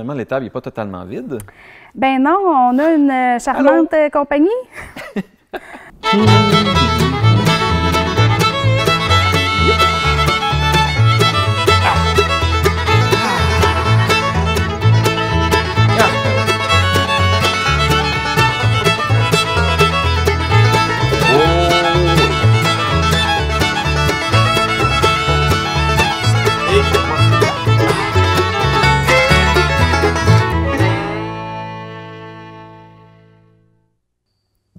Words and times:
finalement, 0.00 0.14
l'étable 0.14 0.44
n'est 0.44 0.50
pas 0.50 0.60
totalement 0.60 1.04
vide? 1.04 1.38
Ben 1.94 2.22
non, 2.22 2.38
on 2.46 2.78
a 2.78 2.94
une 2.94 3.10
euh, 3.10 3.38
charmante 3.38 3.94
compagnie. 4.12 4.48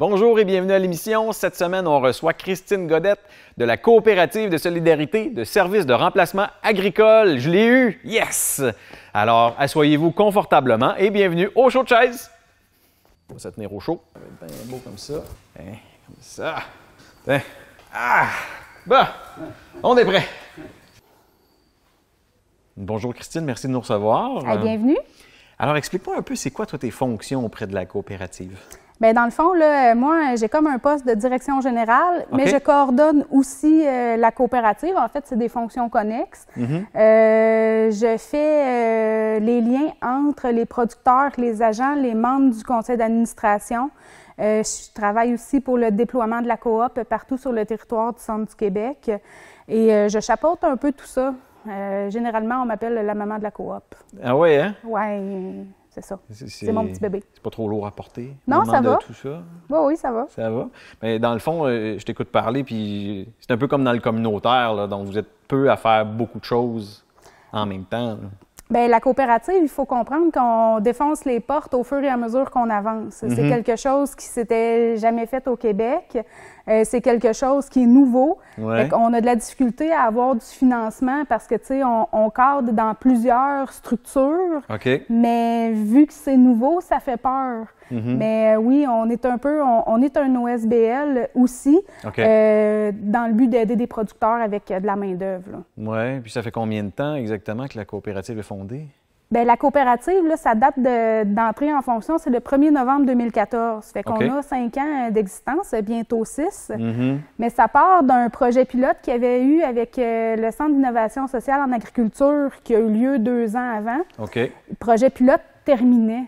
Bonjour 0.01 0.39
et 0.39 0.45
bienvenue 0.45 0.71
à 0.71 0.79
l'émission. 0.79 1.31
Cette 1.31 1.55
semaine, 1.55 1.87
on 1.87 1.99
reçoit 1.99 2.33
Christine 2.33 2.87
Godette 2.87 3.19
de 3.57 3.65
la 3.65 3.77
coopérative 3.77 4.49
de 4.49 4.57
solidarité 4.57 5.29
de 5.29 5.43
services 5.43 5.85
de 5.85 5.93
remplacement 5.93 6.47
agricole. 6.63 7.37
Je 7.37 7.51
l'ai 7.51 7.67
eu! 7.67 8.01
Yes! 8.03 8.63
Alors, 9.13 9.55
asseyez-vous 9.59 10.09
confortablement 10.09 10.95
et 10.95 11.11
bienvenue 11.11 11.51
au 11.53 11.69
show 11.69 11.83
de 11.83 11.87
chaise. 11.87 12.31
On 13.29 13.33
va 13.33 13.39
se 13.39 13.49
tenir 13.49 13.71
au 13.71 13.79
chaud. 13.79 14.01
Ça 14.13 14.19
va 14.19 14.47
être 14.47 14.55
bien 14.55 14.71
beau 14.71 14.81
comme 14.83 14.97
ça. 14.97 15.21
Hein, 15.59 15.75
comme 16.07 16.15
ça. 16.19 16.55
Hein? 17.27 17.41
Ah! 17.93 18.25
Bon, 18.88 19.05
on 19.83 19.95
est 19.97 20.05
prêt. 20.05 20.25
Bonjour 22.75 23.13
Christine, 23.13 23.45
merci 23.45 23.67
de 23.67 23.71
nous 23.71 23.81
recevoir. 23.81 24.43
Ah, 24.47 24.57
bienvenue. 24.57 24.97
Alors, 25.59 25.77
explique-moi 25.77 26.17
un 26.17 26.23
peu, 26.23 26.35
c'est 26.35 26.49
quoi 26.49 26.65
toi 26.65 26.79
tes 26.79 26.89
fonctions 26.89 27.45
auprès 27.45 27.67
de 27.67 27.75
la 27.75 27.85
coopérative? 27.85 28.57
Bien, 29.02 29.13
dans 29.13 29.25
le 29.25 29.31
fond, 29.31 29.53
là, 29.53 29.95
moi, 29.95 30.35
j'ai 30.35 30.47
comme 30.47 30.67
un 30.67 30.77
poste 30.77 31.07
de 31.07 31.16
direction 31.16 31.59
générale, 31.59 32.27
mais 32.31 32.45
je 32.45 32.57
coordonne 32.57 33.25
aussi 33.31 33.83
euh, 33.83 34.16
la 34.16 34.31
coopérative. 34.31 34.95
En 34.95 35.08
fait, 35.08 35.23
c'est 35.25 35.39
des 35.39 35.49
fonctions 35.49 35.89
connexes. 35.89 36.45
Euh, 36.55 37.89
je 37.89 38.16
fais 38.17 38.38
euh, 38.38 39.39
les 39.39 39.59
liens 39.59 39.91
entre 40.03 40.49
les 40.49 40.67
producteurs, 40.67 41.31
les 41.38 41.63
agents, 41.63 41.95
les 41.95 42.13
membres 42.13 42.53
du 42.55 42.63
conseil 42.63 42.95
d'administration. 42.95 43.89
Euh, 44.39 44.61
je 44.61 44.93
travaille 44.93 45.33
aussi 45.33 45.61
pour 45.61 45.80
le 45.80 45.89
déploiement 45.89 46.41
de 46.41 46.47
la 46.47 46.58
coop 46.58 47.02
partout 47.09 47.38
sur 47.38 47.52
le 47.52 47.65
territoire 47.65 48.13
du 48.13 48.21
centre 48.21 48.49
du 48.49 48.55
Québec. 48.55 49.09
Et 49.67 49.91
euh, 49.91 50.09
je 50.09 50.19
chapeaute 50.19 50.63
un 50.63 50.77
peu 50.77 50.91
tout 50.91 51.08
ça. 51.08 51.33
Euh, 51.67 52.11
généralement, 52.11 52.61
on 52.61 52.65
m'appelle 52.65 53.03
la 53.03 53.15
maman 53.15 53.39
de 53.39 53.43
la 53.43 53.52
coop. 53.52 53.95
Ah 54.23 54.36
ouais, 54.36 54.59
hein? 54.59 54.75
Ouais, 54.83 55.19
c'est 55.92 56.03
ça. 56.03 56.17
C'est 56.30 56.72
mon 56.72 56.88
petit 56.88 57.02
bébé. 57.02 57.22
C'est 57.34 57.44
pas 57.44 57.50
trop 57.50 57.67
lourd 57.67 57.86
à 57.86 57.92
porter? 57.92 58.34
Non, 58.47 58.64
ça 58.64 58.80
va. 58.80 58.95
tout 58.95 59.14
ça? 59.14 59.44
Oui, 59.70 59.80
oui, 59.88 59.98
ça 59.98 60.11
va. 60.11 60.25
Ça 60.30 60.50
va? 60.50 60.70
Mais 61.02 61.20
dans 61.20 61.33
le 61.33 61.39
fond, 61.39 61.66
euh, 61.66 61.98
je 62.00 62.06
t'écoute 62.06 62.30
parler, 62.30 62.64
puis 62.64 63.28
c'est 63.42 63.52
un 63.52 63.58
peu 63.58 63.67
comme 63.67 63.83
dans 63.83 63.92
le 63.92 64.00
communautaire, 64.00 64.73
là, 64.73 64.88
donc 64.88 65.06
vous 65.06 65.17
êtes 65.17 65.30
peu 65.50 65.70
à 65.70 65.75
faire 65.75 66.06
beaucoup 66.06 66.39
de 66.39 66.45
choses 66.45 67.06
en 67.52 67.66
même 67.66 67.83
temps. 67.83 68.17
Bien, 68.70 68.88
la 68.88 69.02
coopérative, 69.02 69.59
il 69.61 69.67
faut 69.67 69.83
comprendre 69.83 70.31
qu'on 70.31 70.80
défonce 70.80 71.25
les 71.25 71.42
portes 71.42 71.73
au 71.73 71.83
fur 71.83 72.00
et 72.00 72.08
à 72.08 72.16
mesure 72.16 72.50
qu'on 72.50 72.70
avance. 72.70 73.16
C'est 73.16 73.50
quelque 73.50 73.76
chose 73.76 74.16
qui 74.16 74.26
s'était 74.26 74.95
jamais 74.95 75.26
fait 75.26 75.45
au 75.50 75.58
Québec. 75.58 76.17
Euh, 76.67 76.81
c'est 76.86 77.02
quelque 77.02 77.34
chose 77.34 77.70
qui 77.70 77.84
est 77.84 77.88
nouveau. 77.88 78.38
Ouais. 78.58 78.90
on 78.94 79.14
a 79.14 79.22
de 79.22 79.26
la 79.26 79.36
difficulté 79.36 79.92
à 79.92 80.04
avoir 80.04 80.36
du 80.36 80.45
financement 80.45 81.23
parce 81.28 81.48
que, 81.48 81.56
tu 81.56 81.66
sais, 81.66 81.84
on, 81.84 82.08
on 82.12 82.30
cadre 82.30 82.72
dans 82.72 82.94
plusieurs 82.94 83.72
structures. 83.72 84.62
Mais 85.09 85.72
vu 85.72 86.06
que 86.06 86.14
c'est 86.14 86.38
nouveau, 86.38 86.82
ça 86.82 87.00
fait 87.00 87.17
peur. 87.17 87.66
Mhm. 87.89 88.17
Mais 88.17 88.54
euh, 88.56 88.59
oui, 88.59 88.86
on 88.88 89.09
est 89.09 89.26
un 89.26 89.38
peu, 89.38 89.62
on, 89.62 89.84
on 89.86 90.02
est 90.02 90.16
un 90.17 90.34
OSBL 90.36 91.30
aussi, 91.36 91.78
euh, 92.20 92.92
dans 92.95 93.27
le 93.27 93.33
but 93.33 93.48
d'aider 93.50 93.76
des 93.76 93.88
producteurs 93.88 94.42
avec 94.42 94.67
de 94.67 94.86
la 94.86 94.95
main-d'œuvre. 94.95 95.64
Ouais. 95.77 96.20
Puis 96.21 96.32
ça 96.32 96.42
fait 96.42 96.52
combien 96.52 96.83
de 96.83 96.92
temps 96.92 97.16
exactement 97.16 97.67
que 97.67 97.77
la 97.77 97.86
coopérative 97.86 98.39
est 98.39 98.44
fondée? 98.44 98.88
Bien, 99.31 99.45
la 99.45 99.55
coopérative, 99.55 100.25
là, 100.27 100.36
sa 100.36 100.55
date 100.55 100.77
de- 100.77 101.23
d'entrée 101.23 101.73
en 101.73 101.81
fonction, 101.81 102.17
c'est 102.17 102.30
le 102.30 102.39
1er 102.42 102.69
novembre 102.69 103.05
2014. 103.05 103.86
Fait 103.93 104.03
qu'on 104.03 104.19
a 104.37 104.42
cinq 104.42 104.77
ans 104.77 105.09
d'existence, 105.09 105.73
bientôt 105.83 106.25
six. 106.25 106.69
Mhm. 106.77 107.21
Mais 107.39 107.49
ça 107.49 107.70
part 107.70 108.03
d'un 108.03 108.30
projet 108.30 108.65
pilote 108.65 108.97
qu'il 109.02 109.14
y 109.14 109.15
avait 109.15 109.41
eu 109.41 109.61
avec 109.61 109.97
euh, 109.97 110.36
le 110.36 110.52
Centre 110.52 110.71
d'innovation 110.73 111.27
sociale 111.27 111.61
en 111.61 111.71
agriculture 111.71 112.52
qui 112.65 112.75
a 112.75 112.80
eu 112.80 112.89
lieu 112.89 113.20
deux 113.20 113.55
ans 113.55 113.77
avant. 113.77 114.02
Le 114.70 114.75
projet 114.77 115.09
pilote 115.09 115.41
terminait. 115.64 116.25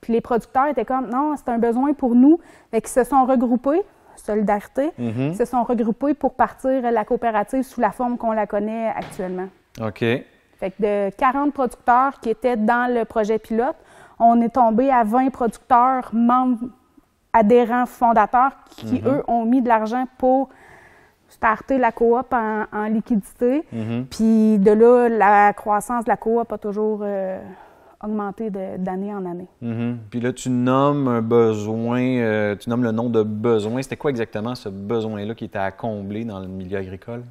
Puis 0.00 0.14
les 0.14 0.22
producteurs 0.22 0.68
étaient 0.68 0.84
comme, 0.86 1.08
non, 1.10 1.34
c'est 1.36 1.50
un 1.50 1.58
besoin 1.58 1.92
pour 1.92 2.14
nous. 2.14 2.38
Fait 2.70 2.80
qu'ils 2.80 2.88
se 2.90 3.04
sont 3.04 3.26
regroupés, 3.26 3.82
solidarité, 4.16 4.92
Mhm. 4.98 5.32
ils 5.32 5.36
se 5.36 5.44
sont 5.44 5.62
regroupés 5.62 6.14
pour 6.14 6.32
partir 6.32 6.80
la 6.90 7.04
coopérative 7.04 7.64
sous 7.64 7.82
la 7.82 7.90
forme 7.90 8.16
qu'on 8.16 8.32
la 8.32 8.46
connaît 8.46 8.88
actuellement. 8.96 9.48
OK. 9.84 10.04
Fait 10.58 10.70
que 10.70 10.82
de 10.82 11.14
40 11.16 11.52
producteurs 11.52 12.18
qui 12.20 12.30
étaient 12.30 12.56
dans 12.56 12.92
le 12.92 13.04
projet 13.04 13.38
pilote, 13.38 13.76
on 14.18 14.40
est 14.40 14.54
tombé 14.54 14.90
à 14.90 15.04
20 15.04 15.30
producteurs 15.30 16.10
membres 16.12 16.68
adhérents 17.32 17.86
fondateurs 17.86 18.52
qui, 18.68 19.02
eux, 19.04 19.22
ont 19.28 19.44
mis 19.44 19.60
de 19.60 19.68
l'argent 19.68 20.06
pour 20.16 20.48
starter 21.28 21.76
la 21.76 21.92
coop 21.92 22.32
en, 22.32 22.64
en 22.72 22.84
liquidité. 22.86 23.64
Mhm. 23.72 24.06
Puis 24.06 24.58
de 24.58 24.70
là, 24.70 25.08
la 25.08 25.52
croissance 25.52 26.04
de 26.04 26.10
la 26.10 26.16
coop 26.16 26.50
a 26.50 26.56
toujours 26.56 27.00
euh, 27.02 27.38
augmenté 28.02 28.50
d'année 28.50 29.12
en 29.12 29.24
année. 29.26 29.48
Mhm. 29.60 29.98
Puis 30.10 30.20
là, 30.20 30.32
tu 30.32 30.48
nommes 30.48 31.08
un 31.08 31.22
besoin, 31.22 32.00
euh, 32.00 32.56
tu 32.56 32.70
nommes 32.70 32.84
le 32.84 32.92
nom 32.92 33.10
de 33.10 33.22
besoin. 33.22 33.82
C'était 33.82 33.96
quoi 33.96 34.10
exactement 34.10 34.54
ce 34.54 34.68
besoin-là 34.68 35.34
qui 35.34 35.44
était 35.44 35.58
à 35.58 35.70
combler 35.70 36.24
dans 36.24 36.40
le 36.40 36.46
milieu 36.46 36.78
agricole? 36.78 37.22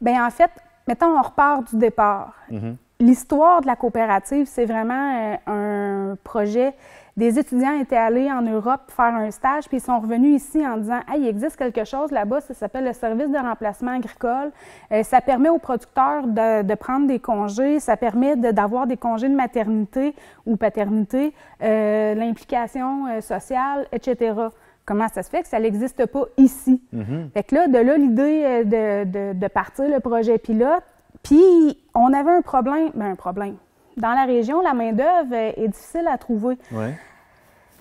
Bien, 0.00 0.24
en 0.24 0.30
fait, 0.30 0.50
mettons, 0.88 1.16
on 1.16 1.22
repart 1.22 1.70
du 1.70 1.76
départ. 1.76 2.34
Mhm. 2.50 2.76
L'histoire 3.00 3.60
de 3.60 3.68
la 3.68 3.76
coopérative, 3.76 4.46
c'est 4.46 4.64
vraiment 4.64 5.36
euh, 5.46 6.12
un 6.12 6.16
projet. 6.24 6.74
Des 7.16 7.38
étudiants 7.38 7.78
étaient 7.80 7.96
allés 7.96 8.30
en 8.30 8.42
Europe 8.42 8.80
faire 8.88 9.14
un 9.14 9.30
stage, 9.30 9.66
puis 9.68 9.76
ils 9.78 9.80
sont 9.80 9.98
revenus 10.00 10.42
ici 10.42 10.64
en 10.66 10.76
disant 10.78 11.00
Hey, 11.08 11.22
il 11.22 11.28
existe 11.28 11.56
quelque 11.56 11.84
chose 11.84 12.10
là-bas, 12.10 12.40
ça 12.40 12.54
s'appelle 12.54 12.84
le 12.84 12.92
service 12.92 13.28
de 13.30 13.38
remplacement 13.38 13.92
agricole. 13.96 14.50
Euh, 14.92 15.02
ça 15.04 15.20
permet 15.20 15.48
aux 15.48 15.58
producteurs 15.58 16.26
de, 16.26 16.62
de 16.62 16.74
prendre 16.74 17.06
des 17.06 17.18
congés, 17.20 17.78
ça 17.80 17.96
permet 17.96 18.34
de- 18.36 18.50
d'avoir 18.52 18.86
des 18.88 18.96
congés 18.96 19.28
de 19.28 19.34
maternité 19.36 20.14
ou 20.46 20.56
paternité, 20.56 21.34
euh, 21.62 22.14
l'implication 22.14 23.06
euh, 23.06 23.20
sociale, 23.20 23.86
etc. 23.92 24.32
Comment 24.88 25.06
ça 25.08 25.22
se 25.22 25.28
fait 25.28 25.42
que 25.42 25.48
ça 25.48 25.60
n'existe 25.60 26.06
pas 26.06 26.24
ici? 26.38 26.82
Mhm. 26.94 27.28
Fait 27.34 27.42
que 27.42 27.54
là, 27.54 27.68
de 27.68 27.76
là, 27.78 27.98
l'idée 27.98 28.42
euh, 28.46 28.64
de, 29.04 29.10
de- 29.10 29.38
de 29.38 29.46
partir 29.48 29.84
le 29.86 30.00
projet 30.00 30.38
pilote. 30.38 30.82
Puis, 31.22 31.78
on 31.94 32.10
avait 32.14 32.30
un 32.30 32.40
problème. 32.40 32.90
Ben, 32.94 33.10
un 33.10 33.14
problème. 33.14 33.56
Dans 33.98 34.12
la 34.14 34.24
région, 34.24 34.62
la 34.62 34.72
main-d'œuvre 34.72 35.34
est 35.34 35.68
difficile 35.68 36.08
à 36.10 36.16
trouver. 36.16 36.56
Ouais. 36.72 36.94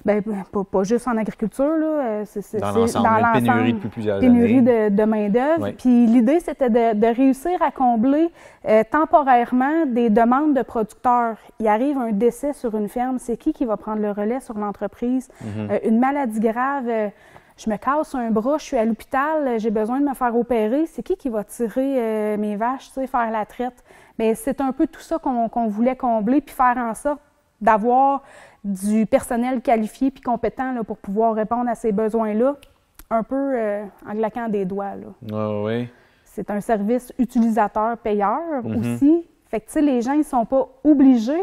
Ben, 0.08 0.24
pas, 0.24 0.64
pas 0.64 0.84
juste 0.84 1.08
en 1.08 1.18
agriculture, 1.18 1.76
là. 1.78 1.86
euh, 1.86 2.24
c'est- 2.26 2.42
c'est- 2.42 2.60
Dans 2.60 2.72
c'est 2.72 2.80
l'ensemble, 2.80 3.08
une 3.08 3.14
l'ensemble. 3.26 3.34
pénurie 3.46 3.74
depuis 3.74 3.90
plusieurs 3.90 4.20
Pénurie 4.20 4.58
années. 4.60 4.90
de, 4.90 4.96
de 4.96 5.04
main-d'œuvre. 5.04 5.70
Puis 5.78 6.06
l'idée, 6.08 6.40
c'était 6.40 6.70
de, 6.70 6.94
de 6.96 7.08
réussir 7.08 7.62
à 7.62 7.72
combler 7.72 8.30
euh, 8.68 8.84
temporairement 8.90 9.86
des 9.86 10.10
demandes 10.10 10.54
de 10.56 10.62
producteurs. 10.62 11.36
Il 11.60 11.68
arrive 11.68 11.98
un 11.98 12.12
décès 12.12 12.54
sur 12.54 12.76
une 12.78 12.88
ferme, 12.88 13.20
c'est 13.20 13.38
qui 13.38 13.52
qui 13.54 13.66
va 13.66 13.76
prendre 13.78 14.02
le 14.02 14.12
relais 14.12 14.40
sur 14.40 14.58
l'entreprise? 14.58 15.28
Mhm. 15.42 15.68
Euh, 15.72 15.80
une 15.84 16.00
maladie 16.00 16.40
grave, 16.40 16.86
euh, 16.88 17.08
je 17.58 17.70
me 17.70 17.76
casse 17.78 18.14
un 18.16 18.30
bras, 18.32 18.58
je 18.60 18.64
suis 18.64 18.78
à 18.78 18.86
l'hôpital, 18.86 19.60
j'ai 19.60 19.72
besoin 19.72 20.00
de 20.00 20.06
me 20.06 20.14
faire 20.14 20.36
opérer, 20.36 20.86
c'est 20.86 21.02
qui 21.04 21.16
qui 21.18 21.28
va 21.30 21.44
tirer 21.44 22.38
mes 22.38 22.56
vaches, 22.56 22.88
tu 22.88 22.94
sais, 23.02 23.08
faire 23.08 23.32
la 23.32 23.46
traite? 23.46 23.84
Mais 24.20 24.36
c'est 24.36 24.62
un 24.62 24.72
peu 24.72 24.88
tout 24.88 25.02
ça 25.02 25.18
qu'on 25.18 25.50
qu'on 25.50 25.68
voulait 25.68 25.96
combler, 25.96 26.40
puis 26.42 26.56
faire 26.56 26.78
en 26.78 26.94
sorte 26.94 27.20
d'avoir 27.62 28.24
du 28.64 29.06
personnel 29.06 29.62
qualifié 29.62 30.12
puis 30.12 30.22
compétent 30.22 30.74
là, 30.74 30.84
pour 30.84 30.98
pouvoir 30.98 31.34
répondre 31.36 31.70
à 31.70 31.76
ces 31.76 31.92
besoins-là, 31.92 32.56
un 33.10 33.24
peu 33.24 33.36
euh, 33.56 33.84
en 34.08 34.12
claquant 34.14 34.50
des 34.50 34.66
doigts. 34.66 34.96
Là. 34.96 35.08
Ouais, 35.32 35.64
ouais. 35.64 35.90
C'est 36.26 36.52
un 36.52 36.60
service 36.62 37.14
utilisateur-payeur 37.18 38.64
Mhm. 38.64 38.78
aussi. 38.96 39.26
Fait 39.48 39.62
que, 39.62 39.68
tu 39.68 39.74
sais, 39.74 39.82
les 39.82 40.02
gens, 40.02 40.12
ils 40.14 40.24
sont 40.26 40.46
pas 40.46 40.68
obligés 40.84 41.42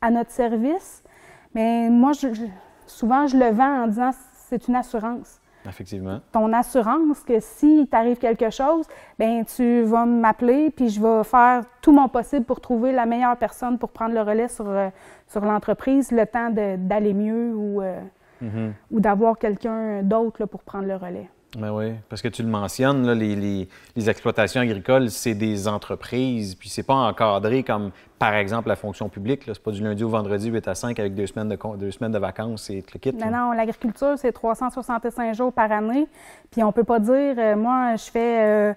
à 0.00 0.10
notre 0.10 0.30
service, 0.30 1.02
mais 1.54 1.88
moi, 1.88 2.12
je- 2.12 2.34
je- 2.34 2.44
souvent, 2.86 3.26
je 3.26 3.36
le 3.36 3.50
vends 3.50 3.84
en 3.84 3.86
disant 3.86 4.10
c'est 4.48 4.66
une 4.68 4.76
assurance. 4.76 5.40
Effectivement. 5.66 6.20
Ton 6.32 6.52
assurance 6.52 7.20
que 7.24 7.40
si 7.40 7.86
t'arrive 7.90 8.18
quelque 8.18 8.50
chose, 8.50 8.86
ben 9.18 9.44
tu 9.44 9.82
vas 9.82 10.06
m'appeler 10.06 10.70
puis 10.70 10.88
je 10.88 11.00
vais 11.00 11.24
faire 11.24 11.64
tout 11.82 11.92
mon 11.92 12.08
possible 12.08 12.44
pour 12.44 12.60
trouver 12.60 12.92
la 12.92 13.06
meilleure 13.06 13.36
personne 13.36 13.78
pour 13.78 13.90
prendre 13.90 14.14
le 14.14 14.22
relais 14.22 14.48
sur, 14.48 14.68
euh, 14.68 14.88
sur 15.26 15.44
l'entreprise, 15.44 16.10
le 16.12 16.24
temps 16.26 16.50
d'aller 16.50 17.12
mieux 17.14 17.54
ou, 17.54 17.82
euh, 17.82 18.00
Mhm. 18.40 18.72
ou 18.92 19.00
d'avoir 19.00 19.36
quelqu'un 19.36 20.02
d'autre 20.02 20.44
pour 20.46 20.62
prendre 20.62 20.86
le 20.86 20.94
relais. 20.96 21.28
Ben 21.56 21.72
oui, 21.72 21.94
parce 22.10 22.20
que 22.20 22.28
tu 22.28 22.42
le 22.42 22.48
mentionnes, 22.48 23.06
là, 23.06 23.14
les, 23.14 23.34
les, 23.34 23.68
les, 23.96 24.10
exploitations 24.10 24.60
agricoles, 24.60 25.10
c'est 25.10 25.34
des 25.34 25.66
entreprises, 25.66 26.54
puis 26.54 26.68
c'est 26.68 26.82
pas 26.82 26.92
encadré 26.92 27.62
comme, 27.62 27.90
par 28.18 28.34
exemple, 28.34 28.68
la 28.68 28.76
fonction 28.76 29.08
publique. 29.08 29.44
C'est 29.46 29.62
pas 29.62 29.70
du 29.70 29.82
lundi 29.82 30.04
au 30.04 30.10
vendredi, 30.10 30.50
8 30.50 30.68
à 30.68 30.74
5, 30.74 30.98
avec 31.00 31.14
deux 31.14 31.26
semaines 31.26 31.48
de, 31.48 31.58
deux 31.78 31.90
semaines 31.90 32.12
de 32.12 32.18
vacances 32.18 32.68
et 32.68 32.84
le 32.92 32.98
kit. 32.98 33.14
Non, 33.14 33.30
non, 33.30 33.52
l'agriculture, 33.52 34.14
c'est 34.18 34.32
365 34.32 35.34
jours 35.34 35.50
par 35.50 35.72
année, 35.72 36.06
puis 36.50 36.62
on 36.62 36.70
peut 36.70 36.84
pas 36.84 37.00
dire, 37.00 37.34
euh, 37.38 37.56
moi, 37.56 37.96
je 37.96 38.10
fais... 38.10 38.42
Euh, 38.42 38.74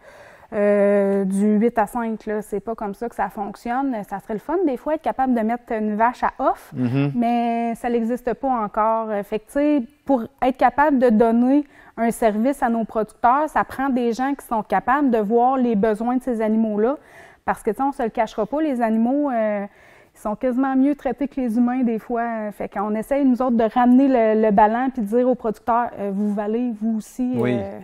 euh, 0.54 1.24
du 1.26 1.58
8 1.58 1.78
à 1.80 1.88
5, 1.88 2.26
là, 2.26 2.42
c'est 2.42 2.60
pas 2.60 2.76
comme 2.76 2.94
ça 2.94 3.08
que 3.08 3.16
ça 3.16 3.30
fonctionne. 3.30 3.96
Ça 4.10 4.20
serait 4.20 4.34
le 4.34 4.40
fun 4.40 4.58
des 4.66 4.76
fois 4.78 4.96
être 4.96 5.02
capable 5.02 5.34
de 5.34 5.40
mettre 5.42 5.72
une 5.72 5.96
vache 5.96 6.24
à 6.24 6.32
off, 6.40 6.74
Mm-hmm. 6.76 7.12
mais 7.16 7.76
ça 7.76 7.90
n'existe 7.90 8.34
pas 8.34 8.50
encore. 8.50 9.08
Fait 9.24 9.40
que, 9.40 9.46
tu 9.46 9.52
sais, 9.54 9.84
pour 10.06 10.24
être 10.42 10.58
capable 10.58 11.00
de 11.00 11.10
donner 11.10 11.66
un 11.98 12.12
service 12.12 12.62
à 12.64 12.70
nos 12.70 12.84
producteurs, 12.86 13.48
ça 13.50 13.64
prend 13.64 13.90
des 13.90 14.12
gens 14.14 14.34
qui 14.34 14.46
sont 14.46 14.64
capables 14.64 15.10
de 15.10 15.20
voir 15.20 15.58
les 15.58 15.76
besoins 15.76 16.18
de 16.18 16.24
ces 16.24 16.42
animaux-là. 16.42 16.98
Parce 17.46 17.64
que, 17.64 17.72
tu 17.72 17.78
sais, 17.78 17.84
on 17.84 17.92
se 17.92 18.04
le 18.04 18.10
cachera 18.10 18.46
pas, 18.46 18.62
les 18.62 18.82
animaux, 18.82 19.30
euh, 19.32 19.66
ils 20.14 20.20
sont 20.20 20.36
quasiment 20.36 20.76
mieux 20.76 20.96
traités 20.96 21.28
que 21.28 21.40
les 21.40 21.58
humains 21.58 21.84
des 21.84 21.98
fois. 21.98 22.52
Fait 22.52 22.68
qu'on 22.70 22.94
essaye, 22.96 23.24
nous 23.26 23.42
autres, 23.42 23.56
de 23.58 23.64
ramener 23.64 24.08
le, 24.08 24.42
le 24.42 24.52
ballon 24.52 24.90
puis 24.92 25.02
de 25.02 25.08
dire 25.08 25.28
aux 25.30 25.36
producteurs, 25.36 25.90
euh, 25.98 26.12
vous 26.14 26.34
valez, 26.34 26.74
vous 26.82 26.98
aussi, 26.98 27.34
Oui. 27.38 27.58
euh, 27.60 27.80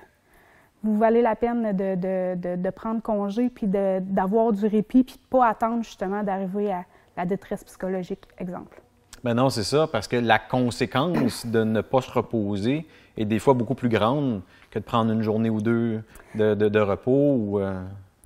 vous 0.84 0.98
valez 0.98 1.22
la 1.22 1.36
peine 1.36 1.76
de, 1.76 1.96
de, 1.96 2.36
de, 2.36 2.56
de 2.62 2.70
prendre 2.70 3.02
congé 3.02 3.50
puis 3.50 3.68
d'avoir 3.68 4.52
du 4.54 4.66
répit 4.66 5.04
puis 5.04 5.16
de 5.16 5.28
pas 5.30 5.48
attendre 5.48 5.84
justement 5.84 6.24
d'arriver 6.24 6.72
à 6.72 6.84
la 7.18 7.26
détresse 7.26 7.64
psychologique, 7.64 8.28
exemple. 8.38 8.82
Ben 9.24 9.34
non, 9.34 9.50
c'est 9.50 9.64
ça, 9.64 9.88
parce 9.92 10.08
que 10.08 10.16
la 10.16 10.38
conséquence 10.40 11.46
de 11.46 11.64
ne 11.64 11.82
pas 11.82 12.02
se 12.02 12.12
reposer 12.12 12.86
est 13.18 13.26
des 13.26 13.40
fois 13.40 13.56
beaucoup 13.56 13.74
plus 13.74 13.90
grande 13.90 14.42
que 14.70 14.78
de 14.80 14.84
prendre 14.84 15.12
une 15.12 15.24
journée 15.24 15.50
ou 15.50 15.60
deux 15.60 16.04
de, 16.36 16.54
de- 16.54 16.70
de 16.70 16.80
repos. 16.80 17.36
Ou, 17.36 17.60
euh, 17.60 17.82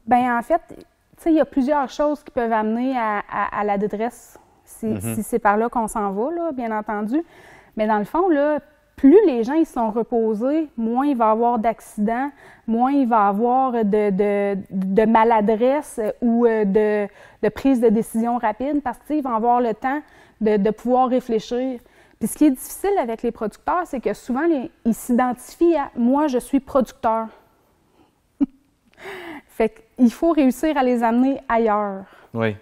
Ben 0.06 0.38
en 0.38 0.42
fait, 0.42 0.62
tu 0.68 0.75
sais, 1.18 1.31
il 1.31 1.38
y 1.38 1.39
a 1.39 1.45
plusieurs 1.45 1.89
choses 1.89 2.21
qui 2.24 2.31
peuvent 2.31 2.51
amener 2.51 2.98
à, 2.98 3.19
à- 3.31 3.59
à 3.62 3.63
la 3.63 3.77
détresse, 3.77 4.38
si, 4.65 4.88
Mm-hmm. 4.88 5.15
si 5.15 5.24
c'est 5.24 5.39
par 5.39 5.56
là 5.56 5.69
qu'on 5.69 5.88
s'en 5.88 6.12
va, 6.12 6.31
là, 6.31 6.51
bien 6.51 6.77
entendu. 6.77 7.24
Mais 7.77 7.88
dans 7.88 7.98
le 8.00 8.06
fond, 8.06 8.27
là, 8.30 8.59
plus 9.01 9.25
les 9.25 9.44
gens 9.44 9.56
ils 9.56 9.65
sont 9.65 9.89
reposés, 9.89 10.69
moins 10.77 11.07
il 11.07 11.18
va 11.18 11.30
y 11.30 11.31
avoir 11.31 11.57
d'accidents, 11.57 12.30
moins 12.68 12.92
il 12.92 13.07
va 13.07 13.25
y 13.25 13.30
avoir 13.30 13.71
de, 13.83 15.06
maladresse 15.06 16.00
ou 16.21 16.45
euh, 16.45 17.07
de, 17.42 17.50
prise 17.50 17.81
de 17.81 17.89
décision 17.89 18.38
rapide 18.38 18.83
parce 18.83 19.00
qu'ils 19.00 19.24
vont 19.24 19.33
avoir 19.33 19.59
le 19.59 19.74
temps 19.74 20.03
de, 20.39 20.69
pouvoir 20.69 21.09
réfléchir. 21.09 21.80
Puis 22.19 22.27
ce 22.27 22.38
qui 22.38 22.45
est 22.45 22.51
difficile 22.51 22.95
avec 23.00 23.24
les 23.24 23.31
producteurs, 23.31 23.88
c'est 23.88 24.01
que 24.01 24.13
souvent, 24.13 24.48
ils 24.86 24.94
s'identifient 24.94 25.77
à 25.77 25.89
«moi, 25.95 26.27
je 26.27 26.38
suis 26.38 26.59
producteur». 26.59 27.27
Fait 29.48 29.83
qu'il 29.98 30.12
faut 30.12 30.31
réussir 30.31 30.77
à 30.77 30.83
les 30.83 31.01
amener 31.01 31.39
ailleurs. 31.50 32.06
oui. 32.36 32.56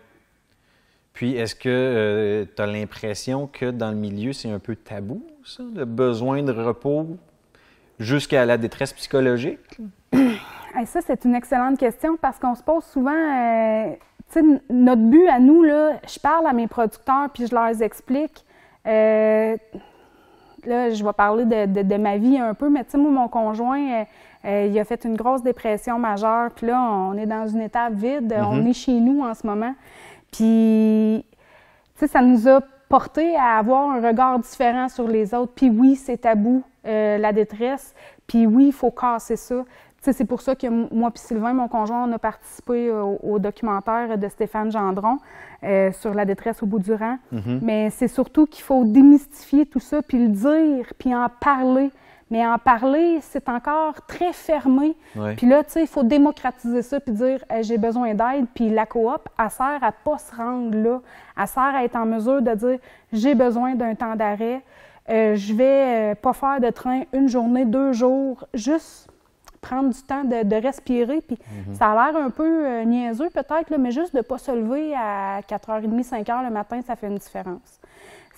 Puis, 1.11 1.35
est-ce 1.35 1.53
que 1.53 2.47
tu 2.55 2.61
as 2.61 2.65
l'impression 2.65 3.47
que 3.47 3.71
dans 3.71 3.89
le 3.89 3.97
milieu, 3.97 4.31
c'est 4.31 4.49
un 4.49 4.59
peu 4.59 4.77
tabou, 4.77 5.21
ça, 5.49 5.63
le 5.75 5.85
besoin 5.85 6.43
de 6.43 6.51
repos 6.51 7.07
jusqu'à 7.99 8.45
la 8.45 8.57
détresse 8.57 8.93
psychologique? 8.93 9.59
Hey, 10.75 10.85
ça, 10.85 11.01
c'est 11.01 11.25
une 11.25 11.33
excellente 11.33 11.79
question 11.79 12.15
parce 12.15 12.37
qu'on 12.37 12.53
se 12.53 12.61
pose 12.61 12.83
souvent, 12.83 13.09
euh, 13.11 13.89
tu 14.31 14.39
sais, 14.39 14.41
notre 14.69 15.01
but 15.01 15.27
à 15.27 15.39
nous, 15.39 15.63
là, 15.63 15.93
je 16.07 16.19
parle 16.19 16.45
à 16.45 16.53
mes 16.53 16.67
producteurs 16.67 17.27
puis 17.33 17.47
je 17.47 17.55
leur 17.55 17.81
explique. 17.81 18.45
euh, 18.85 19.57
là, 20.65 20.89
je 20.91 21.03
vais 21.03 21.13
parler 21.13 21.45
de, 21.45 21.65
de- 21.65 21.81
de 21.81 21.95
ma 21.97 22.17
vie 22.17 22.37
un 22.37 22.53
peu, 22.53 22.69
mais 22.69 22.83
tu 22.83 22.91
sais, 22.91 22.97
moi, 22.99 23.09
mon 23.09 23.27
conjoint, 23.27 24.05
euh, 24.45 24.67
il 24.69 24.77
a 24.79 24.83
fait 24.85 25.03
une 25.05 25.15
grosse 25.15 25.41
dépression 25.41 25.97
majeure, 25.97 26.51
puis 26.51 26.67
là, 26.67 26.79
on 26.79 27.17
est 27.17 27.25
dans 27.25 27.47
une 27.47 27.61
étape 27.61 27.93
vide, 27.93 28.31
on 28.39 28.63
est 28.67 28.73
chez 28.73 28.99
nous 28.99 29.23
en 29.23 29.33
ce 29.33 29.47
moment. 29.47 29.73
Puis, 30.31 31.25
tu 31.95 31.99
sais, 31.99 32.07
ça 32.07 32.21
nous 32.21 32.47
a 32.47 32.61
porté 32.89 33.35
à 33.35 33.57
avoir 33.57 33.91
un 33.91 34.05
regard 34.05 34.39
différent 34.39 34.89
sur 34.89 35.07
les 35.07 35.33
autres. 35.33 35.53
Puis 35.55 35.69
oui, 35.69 35.95
c'est 35.95 36.17
tabou, 36.17 36.63
euh, 36.85 37.17
la 37.17 37.31
détresse. 37.31 37.93
Puis 38.27 38.45
oui, 38.47 38.67
il 38.67 38.73
faut 38.73 38.91
casser 38.91 39.35
ça. 39.35 39.63
Tu 40.01 40.05
sais, 40.05 40.13
c'est 40.13 40.25
pour 40.25 40.41
ça 40.41 40.55
que 40.55 40.67
moi 40.67 41.11
puis 41.11 41.21
Sylvain, 41.21 41.53
mon 41.53 41.67
conjoint, 41.67 42.05
on 42.07 42.11
a 42.13 42.19
participé 42.19 42.89
au, 42.89 43.19
au 43.21 43.37
documentaire 43.37 44.17
de 44.17 44.27
Stéphane 44.29 44.71
Gendron 44.71 45.17
euh, 45.63 45.91
sur 45.91 46.13
la 46.13 46.23
détresse 46.25 46.63
au 46.63 46.65
bout 46.65 46.79
du 46.79 46.93
rang. 46.93 47.17
Mais 47.61 47.89
c'est 47.89 48.07
surtout 48.07 48.45
qu'il 48.45 48.63
faut 48.63 48.85
démystifier 48.85 49.65
tout 49.65 49.81
ça, 49.81 50.01
puis 50.01 50.17
le 50.17 50.29
dire, 50.29 50.93
puis 50.97 51.13
en 51.13 51.27
parler. 51.41 51.91
Mais 52.31 52.45
en 52.45 52.57
parler, 52.57 53.19
c'est 53.21 53.49
encore 53.49 54.05
très 54.05 54.33
fermé. 54.33 54.95
Ouais. 55.15 55.35
Puis 55.35 55.47
là, 55.47 55.63
tu 55.63 55.71
sais, 55.71 55.81
il 55.81 55.87
faut 55.87 56.03
démocratiser 56.03 56.81
ça 56.81 56.99
puis 56.99 57.13
dire 57.13 57.43
Hey, 57.49 57.63
j'ai 57.63 57.77
besoin 57.77 58.13
d'aide. 58.13 58.45
Puis 58.53 58.69
la 58.69 58.85
coop, 58.85 59.27
elle 59.37 59.49
sert 59.49 59.79
à 59.81 59.91
pas 59.91 60.17
se 60.17 60.35
rendre 60.35 60.77
là. 60.77 61.01
Elle 61.37 61.47
sert 61.47 61.63
à 61.63 61.83
être 61.83 61.95
en 61.95 62.05
mesure 62.05 62.41
de 62.41 62.53
dire 62.53 62.79
j'ai 63.11 63.33
besoin 63.33 63.75
d'un 63.75 63.95
temps 63.95 64.15
d'arrêt. 64.15 64.61
Euh, 65.09 65.35
je 65.35 65.53
vais 65.53 66.11
euh, 66.11 66.15
pas 66.15 66.33
faire 66.33 66.61
de 66.61 66.69
train 66.69 67.01
une 67.13 67.27
journée, 67.27 67.65
deux 67.65 67.93
jours, 67.93 68.45
juste 68.53 69.09
prendre 69.59 69.89
du 69.89 70.01
temps 70.03 70.23
de, 70.23 70.43
de 70.43 70.55
respirer. 70.55 71.21
Puis 71.21 71.37
ça 71.73 71.91
a 71.91 72.11
l'air 72.11 72.21
un 72.21 72.29
peu 72.29 72.65
euh, 72.65 72.83
niaiseux 72.83 73.29
peut-être, 73.29 73.75
mais 73.77 73.91
juste 73.91 74.15
de 74.15 74.21
pas 74.21 74.37
se 74.37 74.51
lever 74.51 74.93
à 74.95 75.41
4h30, 75.41 76.07
5h 76.07 76.43
le 76.43 76.51
matin, 76.51 76.79
ça 76.85 76.95
fait 76.95 77.07
une 77.07 77.17
différence. 77.17 77.78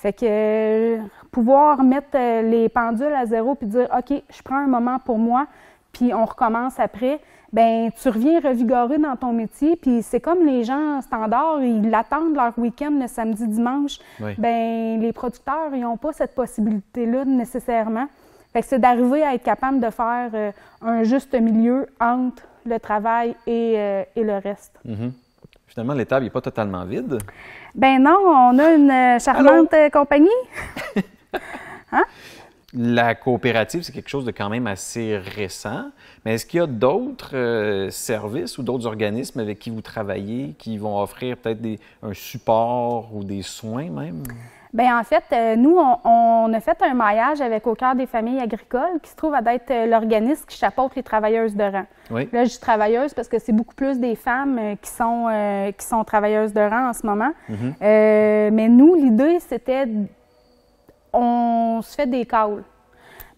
Fait 0.01 0.13
que 0.13 0.25
euh, 0.25 0.97
pouvoir 1.31 1.83
mettre 1.83 2.15
euh, 2.15 2.41
les 2.41 2.69
pendules 2.69 3.13
à 3.13 3.27
zéro 3.27 3.53
puis 3.53 3.67
dire 3.67 3.87
OK, 3.95 4.23
je 4.31 4.41
prends 4.41 4.57
un 4.57 4.65
moment 4.65 4.97
pour 4.97 5.19
moi, 5.19 5.45
puis 5.93 6.11
on 6.11 6.25
recommence 6.25 6.79
après, 6.79 7.19
ben 7.53 7.91
tu 8.01 8.09
reviens 8.09 8.39
revigoré 8.39 8.97
dans 8.97 9.15
ton 9.15 9.31
métier, 9.31 9.75
puis 9.75 10.01
c'est 10.01 10.19
comme 10.19 10.43
les 10.43 10.63
gens 10.63 11.01
standards, 11.01 11.61
ils 11.61 11.93
attendent 11.93 12.33
leur 12.33 12.57
week-end 12.57 12.97
le 12.99 13.05
samedi 13.05 13.47
dimanche. 13.47 13.99
Oui. 14.19 14.33
Ben 14.39 14.99
les 14.99 15.13
producteurs, 15.13 15.69
ils 15.71 15.81
n'ont 15.81 15.97
pas 15.97 16.13
cette 16.13 16.33
possibilité-là 16.33 17.23
nécessairement. 17.25 18.07
Fait 18.53 18.61
que 18.61 18.67
c'est 18.67 18.79
d'arriver 18.79 19.21
à 19.21 19.35
être 19.35 19.43
capable 19.43 19.79
de 19.79 19.91
faire 19.91 20.31
euh, 20.33 20.51
un 20.81 21.03
juste 21.03 21.35
milieu 21.39 21.85
entre 21.99 22.41
le 22.65 22.79
travail 22.79 23.35
et, 23.45 23.73
et 24.15 24.23
le 24.23 24.37
reste. 24.37 24.79
Mhm. 24.83 25.13
Finalement, 25.71 25.93
l'étable 25.93 26.25
n'est 26.25 26.29
pas 26.29 26.41
totalement 26.41 26.83
vide. 26.83 27.17
Ben 27.75 28.03
non, 28.03 28.17
on 28.25 28.59
a 28.59 28.73
une 28.73 28.91
euh, 28.91 29.19
charmante 29.19 29.73
compagnie. 29.93 30.27
La 32.73 33.15
coopérative, 33.15 33.81
c'est 33.81 33.93
quelque 33.93 34.09
chose 34.09 34.25
de 34.25 34.31
quand 34.31 34.49
même 34.49 34.67
assez 34.67 35.17
récent. 35.17 35.91
Mais 36.25 36.33
est-ce 36.33 36.45
qu'il 36.45 36.59
y 36.59 36.63
a 36.63 36.67
d'autres 36.67 37.37
euh, 37.37 37.89
services 37.89 38.57
ou 38.57 38.63
d'autres 38.63 38.85
organismes 38.85 39.39
avec 39.39 39.59
qui 39.59 39.69
vous 39.69 39.81
travaillez 39.81 40.55
qui 40.59 40.77
vont 40.77 41.01
offrir 41.01 41.37
peut-être 41.37 41.61
un 42.03 42.13
support 42.13 43.15
ou 43.15 43.23
des 43.23 43.41
soins 43.41 43.89
même? 43.89 44.23
Ben 44.73 44.97
en 44.97 45.03
fait, 45.03 45.23
euh, 45.33 45.55
nous, 45.57 45.77
on, 45.77 45.97
on 46.05 46.53
a 46.53 46.59
fait 46.61 46.81
un 46.81 46.93
maillage 46.93 47.41
avec 47.41 47.67
Au 47.67 47.75
cœur 47.75 47.93
des 47.93 48.05
familles 48.05 48.39
agricoles, 48.39 48.99
qui 49.03 49.09
se 49.09 49.15
trouve 49.15 49.33
à 49.33 49.41
être 49.53 49.71
euh, 49.71 49.85
l'organisme 49.85 50.45
qui 50.47 50.57
chapeaute 50.57 50.95
les 50.95 51.03
travailleuses 51.03 51.55
de 51.55 51.63
rang. 51.63 51.85
Oui. 52.09 52.29
Là, 52.31 52.45
je 52.45 52.51
dis 52.51 52.59
travailleuses 52.59 53.13
parce 53.13 53.27
que 53.27 53.37
c'est 53.37 53.51
beaucoup 53.51 53.75
plus 53.75 53.99
des 53.99 54.15
femmes 54.15 54.57
euh, 54.57 54.75
qui 54.81 54.89
sont, 54.89 55.27
qui 55.77 55.85
sont 55.85 56.03
travailleuses 56.05 56.53
de 56.53 56.61
rang 56.61 56.89
en 56.89 56.93
ce 56.93 57.05
moment. 57.05 57.31
Euh, 57.49 58.49
mais 58.51 58.69
nous, 58.69 58.95
l'idée, 58.95 59.39
c'était, 59.41 59.87
on 61.11 61.81
se 61.81 61.95
fait 61.95 62.07
des 62.07 62.25
calls. 62.25 62.63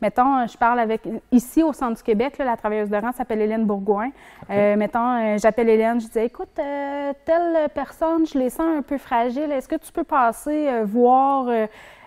Mettons, 0.04 0.46
je 0.48 0.58
parle 0.58 0.82
avec, 0.82 1.08
ici 1.32 1.64
au 1.64 1.72
centre 1.72 1.96
du 1.96 2.04
Québec, 2.04 2.38
là, 2.38 2.44
la 2.44 2.58
travailleuse 2.58 2.90
de 2.90 2.98
rang 2.98 3.14
s'appelle 3.14 3.40
Hélène 3.40 3.64
Bourgoin. 3.64 4.10
Euh, 4.50 4.76
mettons, 4.76 5.00
euh, 5.00 5.38
j'appelle 5.38 5.70
Hélène, 5.70 6.02
je 6.02 6.08
dis, 6.08 6.20
écoute, 6.20 6.60
euh, 6.60 7.14
telle 7.24 7.70
personne, 7.70 8.26
je 8.26 8.38
les 8.38 8.50
sens 8.50 8.66
un 8.80 8.82
peu 8.82 8.98
fragiles, 8.98 9.50
est-ce 9.50 9.70
que 9.70 9.78
tu 9.78 9.94
peux 9.94 10.04
passer 10.04 10.68
euh, 10.68 10.84
voir... 10.84 11.48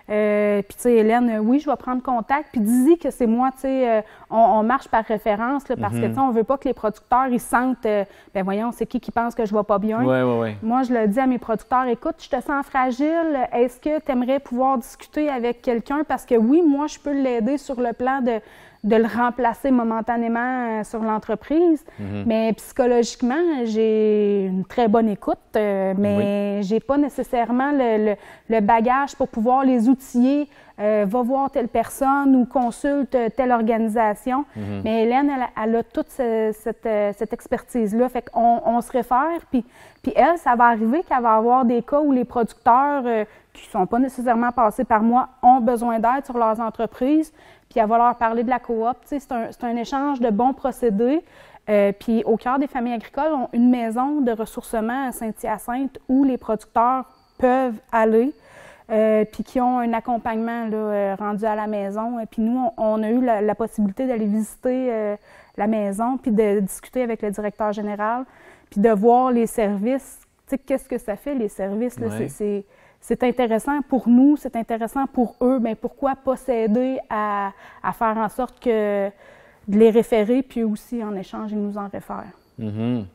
euh, 0.09 0.61
puis, 0.61 0.75
tu 0.75 0.81
sais, 0.83 0.93
Hélène, 0.93 1.29
euh, 1.29 1.39
oui, 1.39 1.59
je 1.59 1.69
vais 1.69 1.75
prendre 1.75 2.01
contact. 2.01 2.49
Puis, 2.51 2.61
dis 2.61 2.97
que 2.97 3.11
c'est 3.11 3.27
moi, 3.27 3.51
tu 3.53 3.61
sais, 3.61 3.89
euh, 3.89 4.01
on, 4.29 4.37
on 4.37 4.63
marche 4.63 4.87
par 4.87 5.03
référence, 5.03 5.67
là, 5.67 5.75
parce 5.75 5.95
que, 5.95 6.05
tu 6.07 6.13
sais, 6.13 6.19
on 6.19 6.31
veut 6.31 6.43
pas 6.43 6.57
que 6.57 6.67
les 6.67 6.73
producteurs, 6.73 7.27
ils 7.27 7.39
sentent, 7.39 7.85
euh, 7.85 8.05
ben 8.33 8.43
voyons, 8.43 8.71
c'est 8.71 8.85
qui 8.85 8.99
qui 8.99 9.11
pense 9.11 9.35
que 9.35 9.45
je 9.45 9.53
vais 9.53 9.63
pas 9.63 9.79
bien. 9.79 9.99
Oui, 9.99 10.21
oui, 10.21 10.39
oui. 10.41 10.55
Moi, 10.63 10.83
je 10.83 10.93
le 10.93 11.07
dis 11.07 11.19
à 11.19 11.27
mes 11.27 11.39
producteurs, 11.39 11.85
écoute, 11.87 12.15
je 12.19 12.29
te 12.29 12.41
sens 12.41 12.65
fragile. 12.65 13.47
Est-ce 13.51 13.79
que 13.79 13.99
tu 13.99 14.11
aimerais 14.11 14.39
pouvoir 14.39 14.77
discuter 14.77 15.29
avec 15.29 15.61
quelqu'un? 15.61 16.03
Parce 16.07 16.25
que 16.25 16.35
oui, 16.35 16.61
moi, 16.65 16.87
je 16.87 16.99
peux 16.99 17.13
l'aider 17.13 17.57
sur 17.57 17.79
le 17.81 17.93
plan 17.93 18.21
de, 18.21 18.39
de 18.87 18.95
le 18.95 19.05
remplacer 19.05 19.69
momentanément 19.69 20.79
euh, 20.79 20.83
sur 20.83 21.01
l'entreprise. 21.03 21.83
Mais 22.25 22.53
psychologiquement, 22.53 23.43
j'ai 23.65 24.45
une 24.45 24.65
très 24.65 24.87
bonne 24.87 25.09
écoute, 25.09 25.37
euh, 25.55 25.93
mais 25.97 26.61
j'ai 26.63 26.79
pas 26.79 26.97
nécessairement 26.97 27.71
le, 27.71 28.05
le- 28.05 28.15
le 28.49 28.59
bagage 28.61 29.15
pour 29.15 29.27
pouvoir 29.27 29.63
les 29.65 29.89
outiller. 29.89 30.47
Euh, 30.79 31.05
va 31.07 31.23
voir 31.23 31.49
telle 31.49 31.69
personne 31.69 32.35
ou 32.35 32.45
consulte 32.45 33.17
telle 33.35 33.51
organisation. 33.51 34.45
Mais 34.83 35.03
Hélène, 35.05 35.31
elle, 35.31 35.47
elle 35.63 35.75
a 35.77 35.81
toute 35.83 36.09
ce- 36.09 36.51
cette, 36.53 36.85
euh, 36.85 37.11
cette 37.17 37.33
expertise-là. 37.33 38.07
Fait 38.09 38.21
qu'on 38.29 38.61
on 38.63 38.79
se 38.81 38.91
réfère, 38.91 39.39
puis, 39.49 39.65
puis 40.03 40.13
elle, 40.15 40.37
ça 40.37 40.53
va 40.55 40.65
arriver 40.65 41.01
qu'elle 41.01 41.23
va 41.23 41.33
avoir 41.35 41.65
des 41.65 41.81
cas 41.81 41.99
où 41.99 42.11
les 42.11 42.25
producteurs 42.25 43.01
euh, 43.07 43.25
qui 43.53 43.65
ne 43.65 43.71
sont 43.71 43.85
pas 43.87 43.97
nécessairement 43.97 44.51
passés 44.51 44.83
par 44.83 45.01
moi 45.01 45.29
ont 45.41 45.61
besoin 45.61 45.97
d'aide 45.97 46.25
sur 46.25 46.37
leurs 46.37 46.59
entreprises, 46.59 47.33
puis 47.71 47.79
elle 47.79 47.87
va 47.87 47.97
leur 47.97 48.15
parler 48.15 48.43
de 48.43 48.49
la 48.49 48.59
coop. 48.59 48.97
C'est 49.05 49.31
un, 49.31 49.49
un, 49.63 49.75
échange 49.77 50.19
de 50.19 50.29
bons 50.29 50.53
procédés. 50.53 51.23
Euh, 51.69 51.91
puis 51.91 52.23
au 52.25 52.37
cœur 52.37 52.59
des 52.59 52.67
familles 52.67 52.93
agricoles, 52.93 53.33
ont 53.33 53.49
une 53.51 53.69
maison 53.71 54.21
de 54.21 54.31
ressourcement 54.31 55.07
à 55.07 55.11
Saint-Hyacinthe 55.11 55.97
où 56.07 56.23
les 56.23 56.37
producteurs 56.37 57.05
peuvent 57.39 57.79
aller, 57.91 58.31
euh, 58.89 59.25
puis 59.25 59.43
qui 59.43 59.59
ont 59.59 59.79
un 59.79 59.93
accompagnement 59.93 60.65
là, 60.67 60.77
euh, 60.77 61.15
rendu 61.15 61.45
à 61.45 61.55
la 61.55 61.67
maison. 61.67 62.19
Et 62.19 62.25
puis 62.25 62.41
nous, 62.41 62.69
on, 62.77 63.03
a 63.03 63.09
eu 63.09 63.23
la, 63.23 63.55
possibilité 63.55 64.07
d'aller 64.07 64.25
visiter 64.25 65.15
la 65.57 65.67
maison, 65.67 66.17
puis 66.17 66.31
de 66.31 66.59
discuter 66.59 67.01
avec 67.01 67.21
le 67.21 67.31
directeur 67.31 67.73
général, 67.73 68.25
puis 68.69 68.79
de 68.79 68.89
voir 68.89 69.31
les 69.31 69.47
services. 69.47 70.19
Tu 70.47 70.51
sais, 70.51 70.57
qu'est-ce 70.57 70.87
que 70.87 70.97
ça 70.97 71.15
fait, 71.15 71.35
les 71.35 71.49
services? 71.49 71.97
C'est 72.99 73.23
intéressant 73.23 73.81
pour 73.83 74.09
nous, 74.09 74.37
c'est 74.37 74.55
intéressant 74.55 75.05
pour 75.07 75.35
eux, 75.41 75.59
mais 75.59 75.75
pourquoi 75.75 76.15
pas 76.15 76.35
s'aider 76.35 76.99
à, 77.09 77.51
à, 77.83 77.93
faire 77.93 78.17
en 78.17 78.29
sorte 78.29 78.59
que 78.59 79.09
de 79.67 79.77
les 79.77 79.89
référer, 79.89 80.41
puis 80.41 80.63
aussi 80.63 81.03
en 81.03 81.15
échange, 81.15 81.51
ils 81.51 81.61
nous 81.61 81.77
en 81.77 81.87
réfèrent. 81.87 82.33
Mm-hmm. 82.59 83.05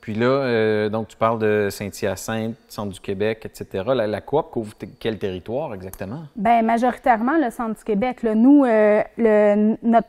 Puis 0.00 0.14
là, 0.14 0.26
euh, 0.26 0.88
donc 0.88 1.08
tu 1.08 1.16
parles 1.16 1.38
de 1.38 1.68
Saint-Hyacinthe, 1.70 2.56
Centre 2.68 2.92
du 2.92 3.00
Québec, 3.00 3.42
etc. 3.44 3.84
La, 3.94 4.20
coop 4.20 4.50
couvre 4.50 4.72
quel 4.98 5.18
territoire 5.18 5.74
exactement? 5.74 6.22
Bien, 6.34 6.62
majoritairement 6.62 7.36
le 7.36 7.50
Centre 7.50 7.78
du 7.78 7.84
Québec. 7.84 8.22
Nous, 8.22 8.64
euh, 8.64 9.02
le, 9.18 9.76
notre 9.82 10.08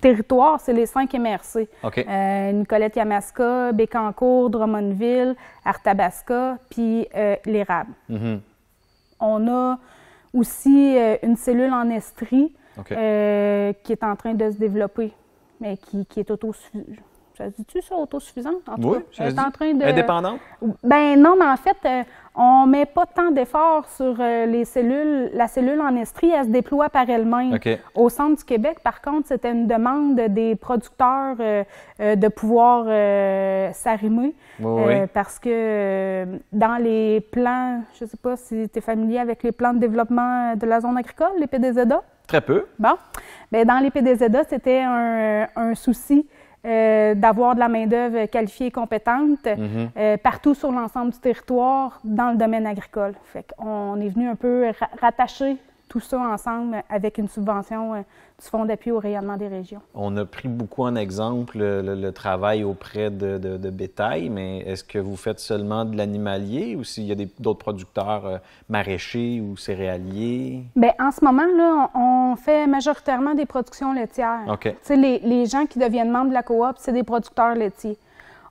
territoire, 0.00 0.60
c'est 0.60 0.72
les 0.72 0.86
cinq 0.86 1.14
MRC. 1.14 1.68
OK. 1.82 1.98
Euh, 1.98 2.52
Nicolette 2.52 2.96
Yamaska, 2.96 3.72
Bécancourt, 3.72 4.50
Drummondville, 4.50 5.36
Arthabasca, 5.64 6.58
puis 6.68 7.06
l'Érable. 7.46 7.92
Mm-hmm. 8.10 8.40
On 9.20 9.48
a 9.48 9.78
aussi 10.32 10.98
une 11.22 11.36
cellule 11.36 11.72
en 11.72 11.88
Estrie 11.90 12.52
qui 12.84 12.94
est 12.94 14.02
en 14.02 14.16
train 14.16 14.34
de 14.34 14.50
se 14.50 14.58
développer, 14.58 15.12
mais 15.60 15.76
qui, 15.76 16.04
qui 16.04 16.20
est 16.20 16.30
autosuffisante. 16.30 17.13
Ça 17.36 17.48
dit-tu 17.48 17.82
ça, 17.82 17.96
autosuffisante? 17.96 18.68
En 18.68 18.76
tout 18.76 18.90
oui, 18.90 18.98
cas, 19.16 19.26
est 19.26 19.38
en 19.40 19.50
train 19.50 19.74
de... 19.74 19.82
Indépendante? 19.84 20.38
Ben 20.84 21.20
non, 21.20 21.34
mais 21.36 21.46
en 21.46 21.56
fait, 21.56 21.76
euh, 21.84 22.02
on 22.36 22.64
met 22.66 22.86
pas 22.86 23.06
tant 23.06 23.32
d'efforts 23.32 23.88
sur 23.88 24.16
euh, 24.20 24.46
les 24.46 24.64
cellules. 24.64 25.30
La 25.34 25.48
cellule 25.48 25.80
en 25.80 25.96
estrie, 25.96 26.30
elle 26.30 26.44
se 26.44 26.50
déploie 26.50 26.90
par 26.90 27.10
elle-même. 27.10 27.58
Au 27.96 28.08
centre 28.08 28.38
du 28.38 28.44
Québec, 28.44 28.78
par 28.84 29.02
contre, 29.02 29.26
c'était 29.26 29.50
une 29.50 29.66
demande 29.66 30.14
des 30.14 30.54
producteurs 30.54 31.36
de 31.36 32.28
pouvoir 32.28 32.84
s'arrimer. 33.74 34.34
parce 35.12 35.40
que 35.40 36.26
dans 36.52 36.76
les 36.80 37.20
plans, 37.20 37.82
je 37.98 38.04
ne 38.04 38.10
sais 38.10 38.16
pas 38.16 38.36
si 38.36 38.68
tu 38.68 38.78
es 38.78 38.80
familier 38.80 39.18
avec 39.18 39.42
les 39.42 39.50
plans 39.50 39.74
de 39.74 39.80
développement 39.80 40.54
de 40.54 40.66
la 40.66 40.80
zone 40.80 40.96
agricole, 40.96 41.32
les 41.40 41.48
PDZA. 41.48 42.00
Très 42.28 42.40
peu. 42.40 42.66
Bon. 42.78 42.94
Bien, 43.50 43.64
dans 43.64 43.80
les 43.80 43.90
PDZA, 43.90 44.44
c'était 44.48 44.82
un, 44.82 45.48
un 45.56 45.74
souci 45.74 46.26
euh, 46.64 47.14
d'avoir 47.14 47.54
de 47.54 47.60
la 47.60 47.68
main-d'œuvre 47.68 48.26
qualifiée 48.26 48.66
et 48.66 48.70
compétente 48.70 49.46
mhm. 49.46 49.90
euh, 49.96 50.16
partout 50.16 50.54
sur 50.54 50.72
l'ensemble 50.72 51.12
du 51.12 51.18
territoire 51.18 52.00
dans 52.04 52.30
le 52.30 52.36
domaine 52.36 52.66
agricole. 52.66 53.14
Fait 53.32 53.44
qu'on 53.56 54.00
est 54.00 54.08
venu 54.08 54.28
un 54.28 54.34
peu 54.34 54.72
rattacher 55.00 55.56
tout 55.88 56.00
ça 56.00 56.18
ensemble 56.18 56.82
avec 56.88 57.18
une 57.18 57.28
subvention 57.28 57.94
euh, 57.94 57.98
du 58.42 58.48
Fonds 58.48 58.64
d'appui 58.64 58.90
au 58.90 58.98
rayonnement 58.98 59.36
des 59.36 59.48
régions. 59.48 59.80
On 59.94 60.16
a 60.16 60.24
pris 60.24 60.48
beaucoup 60.48 60.82
en 60.82 60.96
exemple 60.96 61.58
le, 61.58 62.10
travail 62.10 62.64
auprès 62.64 63.10
de, 63.10 63.70
bétail, 63.70 64.28
mais 64.28 64.58
est-ce 64.60 64.84
que 64.84 64.98
vous 64.98 65.16
faites 65.16 65.40
seulement 65.40 65.84
de 65.84 65.96
l'animalier 65.96 66.76
ou 66.76 66.84
s'il 66.84 67.04
y 67.04 67.12
a 67.12 67.26
d'autres 67.38 67.58
producteurs 67.58 68.26
euh, 68.26 68.38
maraîchers 68.68 69.40
ou 69.40 69.56
céréaliers? 69.56 70.64
Bien, 70.76 70.92
en 70.98 71.10
ce 71.10 71.24
moment, 71.24 71.46
là, 71.56 71.90
on 71.94 72.36
fait 72.36 72.66
majoritairement 72.66 73.34
des 73.34 73.46
productions 73.46 73.92
laitières. 73.92 74.46
OK. 74.48 74.74
Les, 74.90 75.18
les 75.20 75.46
gens 75.46 75.66
qui 75.66 75.78
deviennent 75.78 76.10
membres 76.10 76.30
de 76.30 76.34
la 76.34 76.42
coop, 76.42 76.74
c'est 76.78 76.92
des 76.92 77.04
producteurs 77.04 77.54
laitiers. 77.54 77.98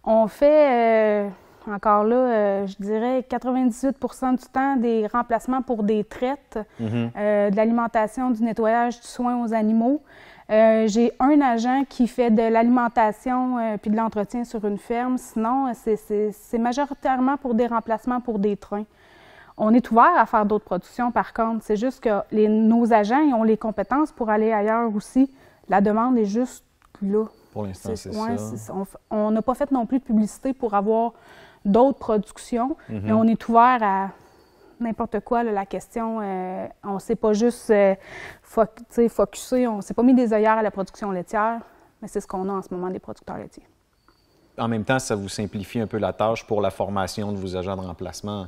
On 0.04 0.28
fait... 0.28 1.28
Euh, 1.28 1.30
encore 1.68 2.04
là, 2.04 2.16
euh, 2.16 2.68
je 2.68 2.76
dirais 2.80 3.26
98% 3.30 4.38
du 4.38 4.46
temps 4.52 4.76
des 4.76 5.08
remplacements 5.08 5.62
pour 5.62 5.84
des 5.84 6.04
traites, 6.04 6.60
mhm. 6.80 7.12
euh, 7.16 7.50
de 7.50 7.56
l'alimentation, 7.56 8.32
du 8.32 8.44
nettoyage, 8.44 9.00
du 9.00 9.08
soin 9.08 9.44
aux 9.44 9.54
animaux. 9.54 10.02
Euh, 10.52 10.88
j'ai 10.88 11.14
un 11.20 11.40
agent 11.42 11.86
qui 11.88 12.08
fait 12.08 12.30
de 12.30 12.44
l'alimentation 12.44 13.78
puis 13.82 13.90
de 13.90 13.96
l'entretien 13.96 14.44
sur 14.44 14.66
une 14.66 14.78
ferme. 14.78 15.18
Sinon, 15.18 15.72
c'est 15.74 16.58
majoritairement 16.58 17.38
pour 17.38 17.56
des 17.56 17.68
remplacements 17.68 18.20
pour 18.20 18.40
des 18.40 18.58
trains. 18.58 18.86
On 19.56 19.74
est 19.74 19.90
ouvert 19.92 20.18
à 20.18 20.26
faire 20.26 20.46
d'autres 20.46 20.66
productions, 20.66 21.12
par 21.12 21.34
contre. 21.34 21.64
C'est 21.64 21.78
juste 21.78 22.04
que 22.04 22.10
les, 22.32 22.48
nos 22.48 22.92
agents 22.92 23.22
ont 23.38 23.44
les 23.44 23.58
compétences 23.58 24.12
pour 24.12 24.30
aller 24.30 24.52
ailleurs 24.52 24.94
aussi. 24.94 25.32
La 25.70 25.80
demande 25.80 26.18
est 26.18 26.26
juste 26.26 26.66
là. 27.02 27.26
Pour 27.54 27.64
l'instant, 27.64 27.92
c'est 27.96 28.12
ça. 28.12 28.74
On 29.12 29.32
n'a 29.32 29.42
pas 29.42 29.54
fait 29.54 29.72
non 29.72 29.86
plus 29.86 30.00
de 30.00 30.04
publicité 30.04 30.54
pour 30.54 30.74
avoir 30.74 31.14
d'autres 31.66 32.00
productions, 32.00 32.76
mhm. 32.90 33.02
mais 33.04 33.14
on 33.14 33.24
est 33.24 33.48
ouvert 33.48 33.80
à 33.82 34.10
n'importe 34.80 35.20
quoi. 35.22 35.44
la 35.44 35.66
question, 35.66 36.20
euh, 36.22 36.68
on 36.84 36.96
ne 36.96 37.00
s'est 37.00 37.16
pas 37.16 37.34
juste 37.34 37.70
euh, 37.70 37.96
focusé, 38.42 39.68
on 39.68 39.78
ne 39.78 39.82
s'est 39.82 39.94
pas 39.94 40.04
mis 40.04 40.14
des 40.14 40.34
œillères 40.34 40.58
à 40.58 40.62
la 40.62 40.72
production 40.72 41.12
laitière, 41.12 41.62
mais 42.02 42.08
c'est 42.08 42.22
ce 42.22 42.28
qu'on 42.28 42.50
a 42.50 42.54
en 42.54 42.62
ce 42.62 42.74
moment 42.74 42.90
des 42.90 43.00
producteurs 43.00 43.38
laitiers. 43.38 43.68
En 44.58 44.68
même 44.68 44.84
temps, 44.84 45.00
ça 45.00 45.16
vous 45.16 45.30
simplifie 45.30 45.80
un 45.80 45.88
peu 45.88 45.98
la 45.98 46.14
tâche 46.14 46.46
pour 46.46 46.62
la 46.62 46.70
formation 46.70 47.32
de 47.32 47.38
vos 47.38 47.56
agents 47.56 47.76
de 47.76 47.82
remplacement 47.82 48.48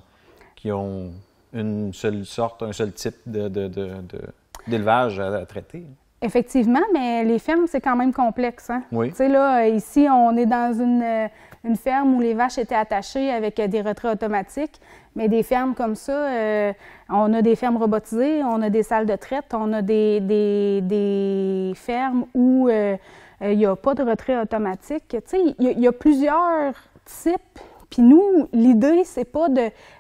qui 0.55 0.71
ont 0.71 1.11
une 1.53 1.93
seule 1.93 2.25
sorte, 2.25 2.61
un 2.61 2.73
seul 2.73 2.91
type 2.93 3.15
d'élevage 3.25 5.17
de, 5.17 5.23
à 5.23 5.45
traiter. 5.45 5.85
Effectivement, 6.21 6.81
mais 6.93 7.23
les 7.23 7.39
fermes, 7.39 7.67
c'est 7.67 7.81
quand 7.81 7.95
même 7.95 8.13
complexe. 8.13 8.69
Hein? 8.69 8.83
Oui. 8.91 9.09
Tu 9.09 9.15
sais, 9.15 9.29
là, 9.29 9.67
ici, 9.67 10.07
on 10.09 10.35
est 10.37 10.45
dans 10.45 10.73
une, 10.73 11.29
une, 11.65 11.75
ferme 11.75 12.15
où 12.15 12.21
les 12.21 12.33
vaches 12.33 12.57
étaient 12.57 12.75
attachées 12.75 13.31
avec 13.31 13.59
des 13.61 13.81
retraits 13.81 14.13
automatiques. 14.13 14.79
Mais 15.15 15.27
des 15.27 15.43
fermes 15.43 15.75
comme 15.75 15.95
ça, 15.95 16.11
euh, 16.11 16.73
on 17.09 17.33
a 17.33 17.41
des 17.41 17.55
fermes 17.55 17.77
robotisées, 17.77 18.43
on 18.43 18.61
a 18.61 18.69
des 18.69 18.83
salles 18.83 19.05
de 19.05 19.15
traite, 19.15 19.53
on 19.53 19.71
a 19.71 19.81
des, 19.81 20.19
des, 20.19 20.81
des 20.81 21.73
fermes 21.75 22.25
où 22.33 22.67
euh, 22.67 22.97
il 23.41 23.57
n'y 23.57 23.65
a 23.65 23.75
pas 23.75 23.93
de 23.93 24.03
retrait 24.03 24.39
automatique. 24.39 25.05
Tu 25.09 25.17
sais, 25.25 25.39
il 25.59 25.79
y, 25.79 25.87
a 25.87 25.91
plusieurs 25.91 26.73
types. 27.05 27.59
Puis 27.89 28.01
nous, 28.01 28.47
l'idée, 28.51 29.03
c'est 29.05 29.25
pas 29.25 29.47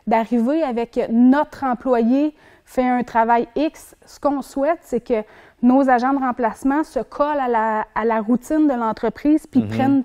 d'arriver 0.07 0.63
avec 0.63 0.99
notre 1.09 1.63
employé 1.63 2.33
fait 2.65 2.87
un 2.87 3.03
travail 3.03 3.47
X. 3.55 3.95
Ce 4.05 4.19
qu'on 4.19 4.41
souhaite, 4.41 4.79
c'est 4.81 4.99
que 4.99 5.23
nos 5.61 5.89
agents 5.89 6.13
de 6.13 6.19
remplacement 6.19 6.83
se 6.83 6.99
collent 6.99 7.39
à 7.39 7.47
la, 7.47 7.85
à 7.95 8.05
la 8.05 8.21
routine 8.21 8.67
de 8.67 8.73
l'entreprise 8.73 9.47
puis 9.47 9.61
mhm. 9.61 9.67
prennent 9.67 10.03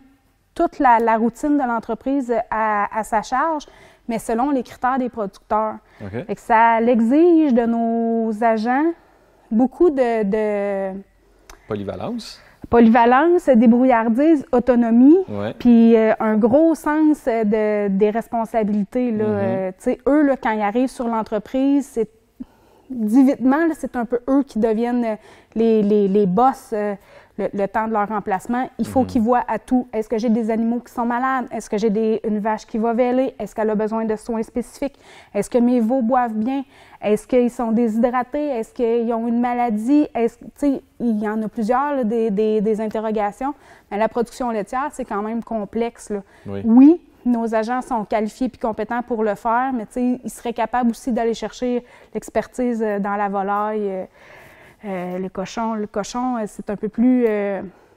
toute 0.60 0.78
la, 0.78 0.98
la 0.98 1.16
routine 1.16 1.56
de 1.56 1.62
l'entreprise 1.62 2.34
à, 2.50 2.98
à, 2.98 3.02
sa 3.02 3.22
charge, 3.22 3.64
mais 4.08 4.18
selon 4.18 4.50
les 4.50 4.62
critères 4.62 4.98
des 4.98 5.08
producteurs. 5.08 5.76
Okay. 6.04 6.34
que 6.34 6.40
ça 6.40 6.80
l'exige 6.80 7.54
de 7.54 7.64
nos 7.64 8.32
agents 8.42 8.92
beaucoup 9.50 9.90
de, 9.90 10.24
de 10.24 11.00
polyvalence. 11.66 12.42
Polyvalence, 12.68 13.46
débrouillardise, 13.48 14.46
autonomie, 14.52 15.18
puis 15.58 15.96
euh, 15.96 16.12
un 16.20 16.36
gros 16.36 16.74
sens 16.74 17.24
de, 17.24 17.88
des 17.88 18.10
responsabilités. 18.10 19.10
Là. 19.10 19.24
Mhm. 19.24 19.38
Euh, 19.86 19.94
eux, 20.06 20.22
là, 20.22 20.36
quand 20.36 20.52
ils 20.52 20.60
arrivent 20.60 20.90
sur 20.90 21.08
l'entreprise, 21.08 21.86
c'est 21.86 22.10
dit 22.90 23.34
c'est 23.74 23.96
un 23.96 24.04
peu 24.04 24.20
eux 24.28 24.42
qui 24.42 24.58
deviennent 24.58 25.16
les, 25.54 25.82
les, 25.82 26.08
les 26.08 26.26
boss 26.26 26.70
euh, 26.72 26.94
le, 27.52 27.66
temps 27.66 27.88
de 27.88 27.92
leur 27.92 28.08
remplacement. 28.08 28.68
Il 28.78 28.86
faut 28.86 29.00
mhm. 29.00 29.06
qu'ils 29.06 29.22
voient 29.22 29.44
à 29.48 29.58
tout. 29.58 29.88
Est-ce 29.92 30.08
que 30.08 30.18
j'ai 30.18 30.28
des 30.28 30.50
animaux 30.50 30.80
qui 30.80 30.92
sont 30.92 31.06
malades? 31.06 31.46
Est-ce 31.50 31.70
que 31.70 31.78
j'ai 31.78 32.26
une 32.26 32.38
vache 32.38 32.66
qui 32.66 32.78
va 32.78 32.92
véler? 32.92 33.34
Est-ce 33.38 33.54
qu'elle 33.54 33.70
a 33.70 33.74
besoin 33.74 34.04
de 34.04 34.16
soins 34.16 34.42
spécifiques? 34.42 34.98
Est-ce 35.34 35.48
que 35.48 35.58
mes 35.58 35.80
veaux 35.80 36.02
boivent 36.02 36.34
bien? 36.34 36.64
Est-ce 37.00 37.26
qu'ils 37.26 37.50
sont 37.50 37.72
déshydratés? 37.72 38.48
Est-ce 38.48 38.74
qu'ils 38.74 39.12
ont 39.12 39.26
une 39.26 39.40
maladie? 39.40 40.06
Est-ce, 40.14 40.36
il 41.00 41.18
y 41.18 41.28
en 41.28 41.42
a 41.42 41.48
plusieurs, 41.48 42.04
des, 42.04 42.30
des, 42.30 42.60
des, 42.60 42.80
interrogations. 42.80 43.54
Mais 43.90 43.98
la 43.98 44.08
production 44.08 44.50
laitière, 44.50 44.90
c'est 44.92 45.06
quand 45.06 45.22
même 45.22 45.42
complexe. 45.42 46.10
Là. 46.10 46.22
Oui. 46.46 46.60
oui 46.64 47.00
nos 47.24 47.54
agents 47.54 47.82
sont 47.82 48.04
qualifiés 48.04 48.50
et 48.52 48.58
compétents 48.58 49.02
pour 49.02 49.22
le 49.22 49.34
faire, 49.34 49.72
mais 49.72 49.84
ils 49.96 50.30
seraient 50.30 50.52
capables 50.52 50.90
aussi 50.90 51.12
d'aller 51.12 51.34
chercher 51.34 51.84
l'expertise 52.14 52.82
euh, 52.82 52.98
dans 52.98 53.16
la 53.16 53.28
volaille, 53.28 53.90
euh, 53.90 54.04
le 54.84 55.28
cochon. 55.28 55.74
Le 55.74 55.86
cochon, 55.86 56.36
c'est 56.46 56.70
un 56.70 56.76
peu 56.76 56.88
plus, 56.88 57.24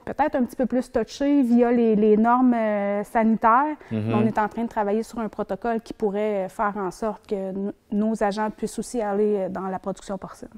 peut-être 0.04 0.36
un 0.36 0.44
petit 0.44 0.56
peu 0.56 0.66
plus 0.66 0.90
touché 0.90 1.42
via 1.42 1.72
les, 1.72 2.16
normes 2.16 2.56
sanitaires. 3.04 3.76
Mm-hmm. 3.92 4.14
On 4.14 4.26
est 4.26 4.38
en 4.38 4.48
train 4.48 4.64
de 4.64 4.68
travailler 4.68 5.02
sur 5.02 5.18
un 5.18 5.28
protocole 5.28 5.80
qui 5.80 5.92
pourrait 5.92 6.48
faire 6.48 6.76
en 6.76 6.90
sorte 6.90 7.26
que 7.26 7.72
nos 7.90 8.22
agents 8.22 8.50
puissent 8.50 8.78
aussi 8.78 9.00
aller 9.00 9.48
dans 9.50 9.68
la 9.68 9.78
production 9.78 10.18
porcine. 10.18 10.48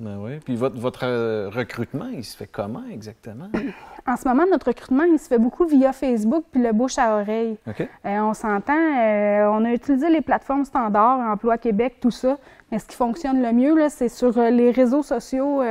Ben 0.00 0.16
oui. 0.18 0.40
Puis 0.44 0.56
votre, 0.56 0.76
votre 0.76 1.04
euh, 1.04 1.48
recrutement, 1.54 2.06
il 2.12 2.24
se 2.24 2.36
fait 2.36 2.48
comment 2.50 2.82
exactement? 2.90 3.48
En 4.06 4.16
ce 4.18 4.28
moment, 4.28 4.42
notre 4.50 4.66
recrutement, 4.66 5.04
il 5.04 5.18
se 5.18 5.28
fait 5.28 5.38
beaucoup 5.38 5.64
via 5.64 5.94
Facebook 5.94 6.44
puis 6.52 6.60
le 6.62 6.72
bouche 6.72 6.98
à 6.98 7.16
oreille. 7.22 7.56
Euh, 8.04 8.18
on 8.20 8.34
s'entend, 8.34 8.74
euh, 8.74 9.46
on 9.50 9.64
a 9.64 9.72
utilisé 9.72 10.10
les 10.10 10.20
plateformes 10.20 10.66
standards, 10.66 11.20
Emploi 11.20 11.56
Québec, 11.56 11.96
tout 12.02 12.10
ça. 12.10 12.36
Mais 12.70 12.78
ce 12.78 12.84
qui 12.84 12.96
fonctionne 12.96 13.40
le 13.40 13.50
mieux, 13.54 13.88
c'est 13.88 14.10
sur 14.10 14.38
les 14.38 14.70
réseaux 14.72 15.02
sociaux. 15.02 15.62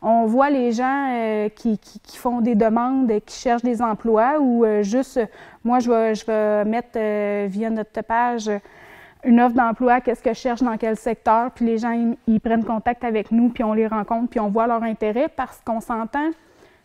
on 0.00 0.24
voit 0.24 0.48
les 0.48 0.72
gens 0.72 1.48
qui, 1.54 1.76
qui- 1.78 2.00
qui 2.00 2.16
font 2.16 2.40
des 2.40 2.54
demandes, 2.54 3.10
et 3.10 3.20
qui 3.20 3.38
cherchent 3.38 3.62
des 3.62 3.82
emplois 3.82 4.40
ou 4.40 4.64
juste, 4.80 5.20
moi, 5.62 5.78
je 5.80 5.90
vais, 5.90 6.14
je 6.14 6.24
vais 6.24 6.64
mettre 6.64 6.98
via 7.48 7.68
notre 7.68 8.00
page 8.02 8.50
une 9.24 9.40
offre 9.40 9.54
d'emploi, 9.54 10.00
qu'est-ce 10.00 10.22
que 10.22 10.32
je 10.32 10.38
cherche 10.38 10.62
dans 10.62 10.76
quel 10.76 10.96
secteur, 10.96 11.50
puis 11.52 11.64
les 11.64 11.78
gens, 11.78 12.14
ils, 12.26 12.40
prennent 12.40 12.64
contact 12.64 13.04
avec 13.04 13.30
nous, 13.30 13.50
puis 13.50 13.62
on 13.62 13.72
les 13.72 13.86
rencontre, 13.86 14.28
puis 14.30 14.40
on 14.40 14.48
voit 14.48 14.66
leur 14.66 14.82
intérêt 14.82 15.28
parce 15.28 15.60
qu'on 15.64 15.80
s'entend. 15.80 16.30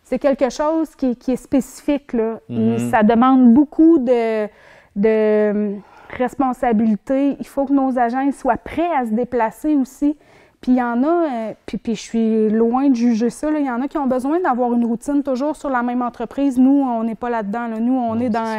C'est 0.04 0.20
quelque 0.20 0.50
chose 0.50 0.96
qui, 0.96 1.16
qui 1.16 1.34
est 1.34 1.38
spécifique, 1.38 2.14
là. 2.14 2.40
Et 2.50 2.78
ça 2.78 3.04
demande 3.04 3.54
beaucoup 3.54 3.98
de, 3.98 4.48
de 4.96 5.52
hum, 5.52 5.82
responsabilité. 6.10 7.36
Il 7.40 7.48
faut 7.48 7.66
que 7.66 7.74
nos 7.74 7.98
agents 7.98 8.22
ils 8.22 8.34
soient 8.34 8.58
prêts 8.58 8.90
à 8.96 9.06
se 9.06 9.12
déplacer 9.12 9.76
aussi. 9.76 10.18
Puis 10.68 10.74
il 10.76 10.80
y 10.80 10.84
en 10.84 11.02
a, 11.02 11.08
euh, 11.08 11.54
puis, 11.66 11.78
puis 11.78 11.96
je 11.96 12.02
suis 12.02 12.50
loin 12.50 12.90
de 12.90 12.96
juger 12.96 13.30
ça, 13.30 13.50
là. 13.50 13.58
il 13.58 13.66
y 13.66 13.72
en 13.72 13.82
a 13.82 13.88
qui 13.88 13.98
ont 13.98 14.06
besoin 14.06 14.42
d'avoir 14.42 14.74
une 14.74 14.84
routine 14.84 15.24
toujours 15.24 15.56
sur 15.56 15.70
la 15.70 15.82
même 15.82 16.02
entreprise. 16.02 16.60
Nous, 16.60 16.82
on 16.82 17.06
n'est 17.06 17.16
pas 17.16 17.30
là-dedans. 17.30 17.68
là. 17.68 17.80
Nous, 17.80 17.94
on 17.98 18.16
Non, 18.16 18.20
est 18.20 18.28
dans, 18.30 18.44
ça. 18.44 18.58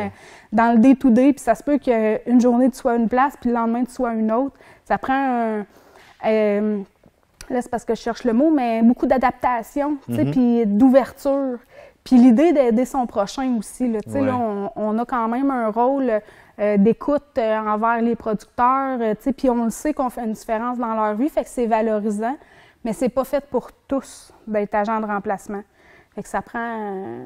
dans 0.51 0.73
le 0.73 0.79
day-to-day, 0.79 1.35
puis 1.35 1.43
ça 1.43 1.55
se 1.55 1.63
peut 1.63 1.77
qu'une 1.77 2.41
journée, 2.41 2.71
tu 2.71 2.79
sois 2.79 2.97
une 2.97 3.11
place, 3.11 3.35
puis 3.39 3.51
le 3.51 3.57
lendemain, 3.57 3.85
tu 3.85 3.93
sois 3.93 4.15
une 4.15 4.33
autre. 4.33 4.57
Ça 4.87 4.97
prend 4.97 5.13
un... 5.13 5.67
euh, 6.25 6.79
là, 7.51 7.61
c'est 7.61 7.71
parce 7.71 7.85
que 7.85 7.95
je 7.95 8.01
cherche 8.01 8.25
le 8.25 8.33
mot, 8.33 8.51
mais 8.51 8.81
beaucoup 8.81 9.07
d'adaptation, 9.07 9.99
tu 10.09 10.15
sais, 10.15 10.25
puis 10.25 10.63
d'ouverture. 10.65 11.59
Puis 12.05 12.17
l'idée 12.17 12.55
d'aider 12.55 12.87
son 12.87 13.05
prochain 13.05 13.55
aussi, 13.59 13.87
là, 13.87 14.01
tu 14.01 14.11
sais, 14.13 14.21
Ouais. 14.21 14.27
là, 14.29 14.39
on, 14.39 14.71
on 14.77 14.99
a 14.99 15.05
quand 15.05 15.29
même 15.29 15.51
un 15.51 15.69
rôle 15.69 16.11
d'écoute 16.77 17.39
euh, 17.39 17.59
envers 17.59 18.01
les 18.03 18.17
producteurs, 18.17 18.99
euh, 19.01 19.15
tu 19.15 19.23
sais, 19.23 19.33
puis 19.33 19.49
on 19.49 19.65
le 19.65 19.71
sait 19.71 19.95
qu'on 19.95 20.11
fait 20.11 20.25
une 20.25 20.33
différence 20.33 20.79
dans 20.79 20.95
leur 20.95 21.15
vie, 21.15 21.29
fait 21.29 21.45
que 21.45 21.51
c'est 21.51 21.67
valorisant, 21.67 22.37
mais 22.85 22.93
c'est 22.93 23.09
pas 23.09 23.25
fait 23.25 23.45
pour 23.47 23.71
tous 23.87 24.33
d'être 24.47 24.75
agent 24.75 25.01
de 25.01 25.07
remplacement. 25.07 25.63
Fait 26.15 26.23
que 26.23 26.29
ça 26.29 26.43
prend... 26.43 26.59
euh, 26.59 27.25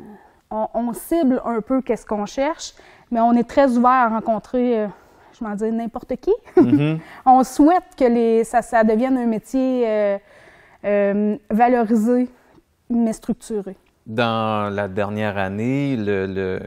on, 0.53 0.69
on 0.75 0.93
cible 0.93 1.41
un 1.45 1.61
peu 1.61 1.81
qu'est-ce 1.81 2.07
qu'on 2.07 2.27
cherche, 2.27 2.75
mais 3.11 3.21
on 3.21 3.33
est 3.33 3.49
très 3.49 3.77
ouvert 3.77 3.91
à 3.91 4.09
rencontrer, 4.09 4.81
euh, 4.81 4.87
je 5.39 5.45
m'en 5.45 5.55
dis 5.55 5.71
n'importe 5.71 6.15
qui. 6.17 6.33
on 7.27 7.43
souhaite 7.45 7.85
que 7.97 8.05
les, 8.05 8.45
ça, 8.45 8.62
ça 8.62 8.85
devienne 8.85 9.17
un 9.17 9.27
métier 9.27 9.85
euh, 9.87 10.19
euh, 10.85 11.37
valorisé, 11.51 12.29
mais 12.91 13.12
structuré. 13.12 13.77
Dans 14.07 14.75
la 14.75 14.89
dernière 14.89 15.39
année, 15.39 15.97
le, 15.97 16.59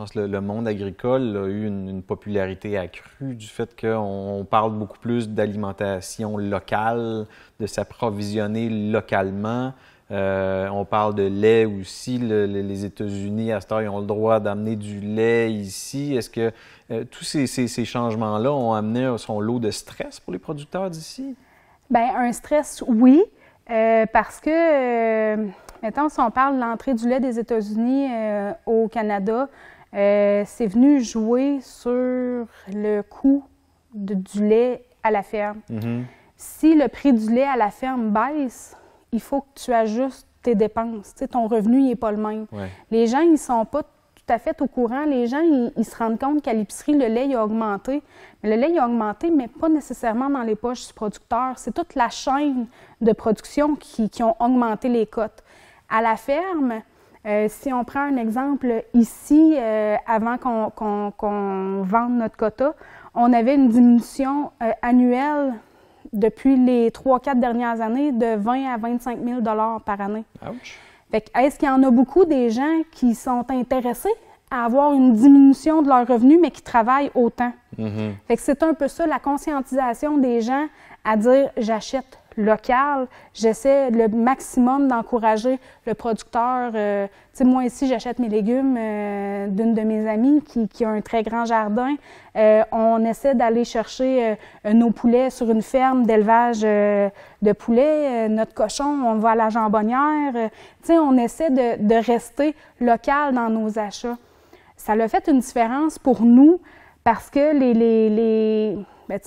pense 0.00 0.12
que 0.12 0.20
le, 0.20 0.40
monde 0.40 0.66
agricole 0.66 1.36
a 1.36 1.46
eu 1.46 1.66
une, 1.66 2.02
popularité 2.02 2.78
accrue 2.78 3.34
du 3.34 3.46
fait 3.46 3.78
qu'on 3.78 4.38
on 4.40 4.44
parle 4.46 4.72
beaucoup 4.72 4.98
plus 4.98 5.28
d'alimentation 5.28 6.38
locale, 6.38 7.26
de 7.60 7.66
s'approvisionner 7.66 8.70
localement. 8.70 9.74
Euh, 10.10 10.68
on 10.70 10.86
parle 10.86 11.14
de 11.14 11.24
lait 11.24 11.66
aussi. 11.66 12.16
Le- 12.16 12.46
le- 12.46 12.62
les 12.62 12.86
États-Unis, 12.86 13.52
à 13.52 13.60
cette 13.60 13.72
heure, 13.72 13.82
ils 13.82 13.90
ont 13.90 14.00
le 14.00 14.06
droit 14.06 14.40
d'amener 14.40 14.74
du 14.74 15.00
lait 15.00 15.52
ici. 15.52 16.16
Est-ce 16.16 16.30
que 16.30 16.50
euh, 16.90 17.04
tous 17.04 17.24
ces, 17.24 17.84
changements-là 17.84 18.50
ont 18.50 18.72
amené 18.72 19.18
son 19.18 19.38
lot 19.38 19.58
de 19.58 19.70
stress 19.70 20.18
pour 20.18 20.32
les 20.32 20.38
producteurs 20.38 20.88
d'ici? 20.88 21.36
Bien, 21.90 22.16
un 22.16 22.32
stress, 22.32 22.82
oui, 22.88 23.22
euh, 23.68 24.06
parce 24.10 24.40
que, 24.40 25.36
mettons, 25.82 26.08
si 26.08 26.20
on 26.20 26.30
parle 26.30 26.56
de 26.56 26.60
l'entrée 26.62 26.94
du 26.94 27.06
lait 27.06 27.20
des 27.20 27.38
États-Unis 27.38 28.08
au 28.64 28.88
Canada, 28.88 29.50
euh, 29.94 30.42
c'est 30.46 30.66
venu 30.66 31.00
jouer 31.02 31.58
sur 31.60 31.90
le 32.72 33.02
coût 33.02 33.44
de- 33.94 34.14
du 34.14 34.46
lait 34.46 34.84
à 35.02 35.10
la 35.10 35.22
ferme. 35.22 35.60
Mhm. 35.68 36.04
Si 36.36 36.74
le 36.74 36.88
prix 36.88 37.12
du 37.12 37.32
lait 37.34 37.44
à 37.46 37.56
la 37.56 37.70
ferme 37.70 38.10
baisse, 38.10 38.76
il 39.12 39.20
faut 39.20 39.40
que 39.42 39.48
tu 39.64 39.72
ajustes 39.72 40.26
tes 40.42 40.54
dépenses. 40.54 41.14
Ton 41.30 41.48
revenu 41.48 41.82
n'est 41.82 41.96
pas 41.96 42.10
le 42.12 42.16
même. 42.16 42.46
Ouais. 42.52 42.68
Les 42.90 43.06
gens, 43.06 43.20
ils 43.20 43.36
sont 43.36 43.64
pas 43.66 43.82
tout 43.82 44.32
à 44.32 44.38
fait 44.38 44.62
au 44.62 44.66
courant. 44.66 45.04
Les 45.04 45.26
gens, 45.26 45.40
ils, 45.40 45.72
ils 45.76 45.84
se 45.84 45.96
rendent 45.96 46.18
compte 46.18 46.40
qu'à 46.42 46.52
l'épicerie, 46.54 46.94
le 46.94 47.06
lait 47.08 47.26
il 47.26 47.34
a 47.34 47.44
augmenté. 47.44 48.02
Mais 48.42 48.54
le 48.56 48.60
lait 48.62 48.70
il 48.70 48.78
a 48.78 48.86
augmenté, 48.86 49.30
mais 49.30 49.48
pas 49.48 49.68
nécessairement 49.68 50.30
dans 50.30 50.42
les 50.42 50.54
poches 50.54 50.86
du 50.86 50.92
producteur. 50.94 51.58
C'est 51.58 51.72
toute 51.74 51.94
la 51.94 52.08
chaîne 52.08 52.66
de 53.00 53.12
production 53.12 53.74
qui, 53.74 54.08
qui 54.08 54.22
ont 54.22 54.36
augmenté 54.40 54.88
les 54.88 55.06
cotes. 55.06 55.42
À 55.90 56.00
la 56.00 56.16
ferme, 56.16 56.80
euh, 57.26 57.46
si 57.50 57.72
on 57.72 57.84
prend 57.84 58.00
un 58.00 58.16
exemple 58.16 58.84
ici, 58.94 59.54
euh, 59.58 59.96
avant 60.06 60.38
qu'on 60.38 61.82
vende 61.82 62.12
notre 62.12 62.36
quota, 62.36 62.74
on 63.14 63.32
avait 63.32 63.56
une 63.56 63.68
diminution 63.68 64.52
euh, 64.62 64.70
annuelle 64.80 65.54
depuis 66.12 66.56
les 66.56 66.90
trois, 66.90 67.20
quatre 67.20 67.38
dernières 67.38 67.80
années 67.80 68.12
de 68.12 68.36
20 68.36 68.72
à 68.72 68.76
25 68.78 69.18
000 69.22 69.40
par 69.84 70.00
année. 70.00 70.24
Ouch. 70.42 70.78
Fait 71.10 71.20
que 71.20 71.38
est-ce 71.38 71.58
qu'il 71.58 71.68
y 71.68 71.70
en 71.70 71.82
a 71.82 71.90
beaucoup 71.90 72.24
des 72.24 72.50
gens 72.50 72.82
qui 72.90 73.14
sont 73.14 73.44
intéressés 73.50 74.08
à 74.50 74.64
avoir 74.64 74.94
une 74.94 75.12
diminution 75.12 75.82
de 75.82 75.88
leurs 75.88 76.06
revenus, 76.06 76.38
mais 76.40 76.50
qui 76.50 76.62
travaillent 76.62 77.10
autant? 77.14 77.52
Fait 78.28 78.36
que 78.36 78.42
c'est 78.42 78.62
un 78.62 78.74
peu 78.74 78.88
ça, 78.88 79.06
la 79.06 79.18
conscientisation 79.18 80.18
des 80.18 80.40
gens 80.40 80.66
à 81.04 81.16
dire 81.16 81.50
j'achète 81.56 82.19
local, 82.44 83.06
j'essaie 83.34 83.90
le 83.90 84.08
maximum 84.08 84.88
d'encourager 84.88 85.58
le 85.86 85.94
producteur. 85.94 86.72
euh, 86.74 87.06
moi 87.40 87.64
ici, 87.64 87.86
j'achète 87.86 88.18
mes 88.18 88.28
légumes 88.28 88.76
euh, 88.78 89.46
d'une 89.48 89.74
de 89.74 89.80
mes 89.82 90.08
amies 90.08 90.42
qui, 90.42 90.84
a 90.84 90.88
un 90.88 91.00
très 91.00 91.22
grand 91.22 91.44
jardin. 91.44 91.94
Euh, 92.36 92.62
on 92.72 93.04
essaie 93.04 93.34
d'aller 93.34 93.64
chercher 93.64 94.36
nos 94.64 94.90
poulets 94.90 95.30
sur 95.30 95.50
une 95.50 95.62
ferme 95.62 96.04
d'élevage 96.04 96.60
de 96.60 97.52
poulets. 97.52 98.28
Notre 98.28 98.54
cochon, 98.54 99.02
on 99.04 99.14
va 99.16 99.30
à 99.30 99.34
la 99.34 99.48
jambonnière. 99.48 100.50
On 100.88 101.16
essaie 101.16 101.50
de, 101.50 102.06
rester 102.06 102.54
local 102.80 103.34
dans 103.34 103.48
nos 103.48 103.78
achats. 103.78 104.16
Ça 104.76 104.92
a 104.92 105.08
fait 105.08 105.28
une 105.28 105.40
différence 105.40 105.98
pour 105.98 106.22
nous 106.22 106.60
parce 107.04 107.30
que 107.30 107.56
les, 107.58 107.74
les, 107.74 108.10
les 108.10 108.78
ben, 109.08 109.18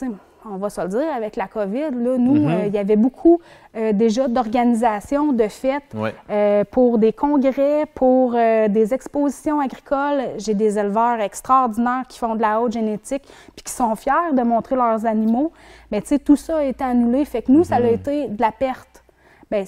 on 0.49 0.57
va 0.57 0.69
se 0.69 0.81
le 0.81 0.87
dire, 0.89 1.13
avec 1.15 1.35
la 1.35 1.47
COVID, 1.47 1.91
là, 1.91 2.17
nous, 2.17 2.47
euh, 2.49 2.63
il 2.67 2.73
y 2.73 2.77
avait 2.77 2.95
beaucoup 2.95 3.39
euh, 3.75 3.93
déjà 3.93 4.27
d'organisations, 4.27 5.31
de 5.33 5.47
fêtes 5.47 5.93
Ouais. 5.95 6.13
euh, 6.29 6.63
pour 6.69 6.97
des 6.97 7.13
congrès, 7.13 7.85
pour 7.93 8.33
des 8.33 8.93
expositions 8.93 9.59
agricoles. 9.59 10.21
J'ai 10.37 10.53
des 10.53 10.77
éleveurs 10.77 11.19
extraordinaires 11.19 12.03
qui 12.07 12.19
font 12.19 12.35
de 12.35 12.41
la 12.41 12.61
haute 12.61 12.73
génétique 12.73 13.23
puis 13.55 13.63
qui 13.63 13.71
sont 13.71 13.95
fiers 13.95 14.33
de 14.33 14.41
montrer 14.41 14.75
leurs 14.75 15.05
animaux. 15.05 15.51
Mais 15.91 16.01
tu 16.01 16.07
sais, 16.09 16.19
tout 16.19 16.35
ça 16.35 16.57
a 16.57 16.63
été 16.63 16.83
annulé. 16.83 17.25
Fait 17.25 17.41
que 17.41 17.51
nous, 17.51 17.63
ça 17.63 17.75
a 17.75 17.81
été 17.81 18.27
de 18.27 18.41
la 18.41 18.51
perte. 18.51 19.03
Ben, 19.49 19.65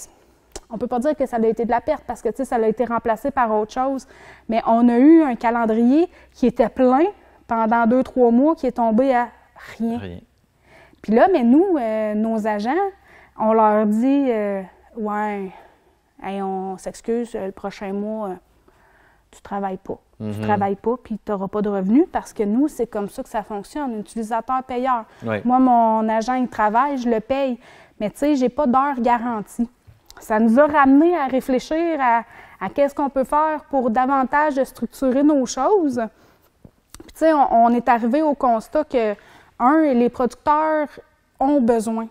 on 0.70 0.78
peut 0.78 0.88
pas 0.88 1.00
dire 1.00 1.16
que 1.16 1.26
ça 1.26 1.38
a 1.38 1.46
été 1.46 1.66
de 1.66 1.72
la 1.72 1.82
perte 1.82 2.04
parce 2.08 2.22
que 2.22 2.30
tu 2.30 2.38
sais, 2.38 2.46
ça 2.46 2.56
a 2.56 2.68
été 2.68 2.86
remplacé 2.86 3.32
par 3.32 3.52
autre 3.56 3.72
chose. 3.74 4.08
Mais 4.50 4.62
on 4.68 4.90
a 4.90 4.98
eu 4.98 5.22
un 5.22 5.36
calendrier 5.36 6.10
qui 6.34 6.48
était 6.48 6.70
plein 6.70 7.06
pendant 7.48 7.86
deux, 7.86 8.04
trois 8.04 8.32
mois 8.32 8.56
qui 8.56 8.66
est 8.68 8.72
tombé 8.72 9.14
à 9.14 9.28
rien. 9.78 10.00
Rien. 10.00 10.20
Puis 11.06 11.13
là, 11.13 11.28
mais 11.32 11.44
nous, 11.44 11.78
euh, 11.78 12.15
nos 12.15 12.48
agents, 12.48 12.72
on 13.38 13.54
leur 13.54 13.86
dit 13.86 14.26
euh, 14.28 14.63
Ouais, 14.98 15.52
hey, 16.24 16.41
on 16.41 16.80
s'excuse, 16.80 17.36
euh, 17.36 17.46
le 17.46 17.52
prochain 17.52 17.94
mois, 17.94 18.30
euh, 18.30 18.34
tu 19.30 19.39
travailles 19.44 19.78
pas. 19.78 20.00
Tu 20.20 20.39
travailles 20.41 20.78
pas, 20.78 20.96
puis 21.04 21.20
tu 21.24 21.32
n'auras 21.32 21.48
pas 21.48 21.62
de 21.62 21.70
revenus 21.70 22.06
parce 22.12 22.34
que 22.34 22.41
nous, 22.41 22.68
c'est 22.70 22.88
comme 22.88 23.08
ça 23.08 23.22
que 23.22 23.30
ça 23.30 23.44
fonctionne, 23.44 24.00
utilisateur-payeur. 24.00 25.06
Moi, 25.46 25.60
mon 25.60 26.10
agent, 26.10 26.34
il 26.36 26.48
travaille, 26.48 26.98
je 26.98 27.08
le 27.08 27.20
paye, 27.20 27.60
mais 28.00 28.10
tu 28.10 28.18
sais, 28.18 28.36
j'ai 28.36 28.50
pas 28.50 28.65
d'heure 28.65 29.00
garantie. 29.00 29.70
Ça 30.20 30.39
nous 30.39 30.60
a 30.60 30.65
ramené 30.65 31.15
à 31.15 31.28
réfléchir 31.28 32.00
à, 32.02 32.24
à 32.60 32.70
qu'est-ce 32.70 32.96
qu'on 32.96 33.10
peut 33.10 33.26
faire 33.26 33.65
pour 33.70 33.91
davantage 33.91 34.63
structurer 34.63 35.22
nos 35.22 35.46
choses. 35.46 36.02
Puis, 37.00 37.12
tu 37.12 37.20
sais, 37.20 37.34
on, 37.34 37.65
on 37.65 37.70
est 37.76 37.88
arrivé 37.89 38.24
au 38.24 38.34
constat 38.34 38.86
que, 38.86 39.15
un, 39.60 39.94
les 39.94 40.10
producteurs 40.10 40.88
ont 41.39 41.62
besoin. 41.62 42.08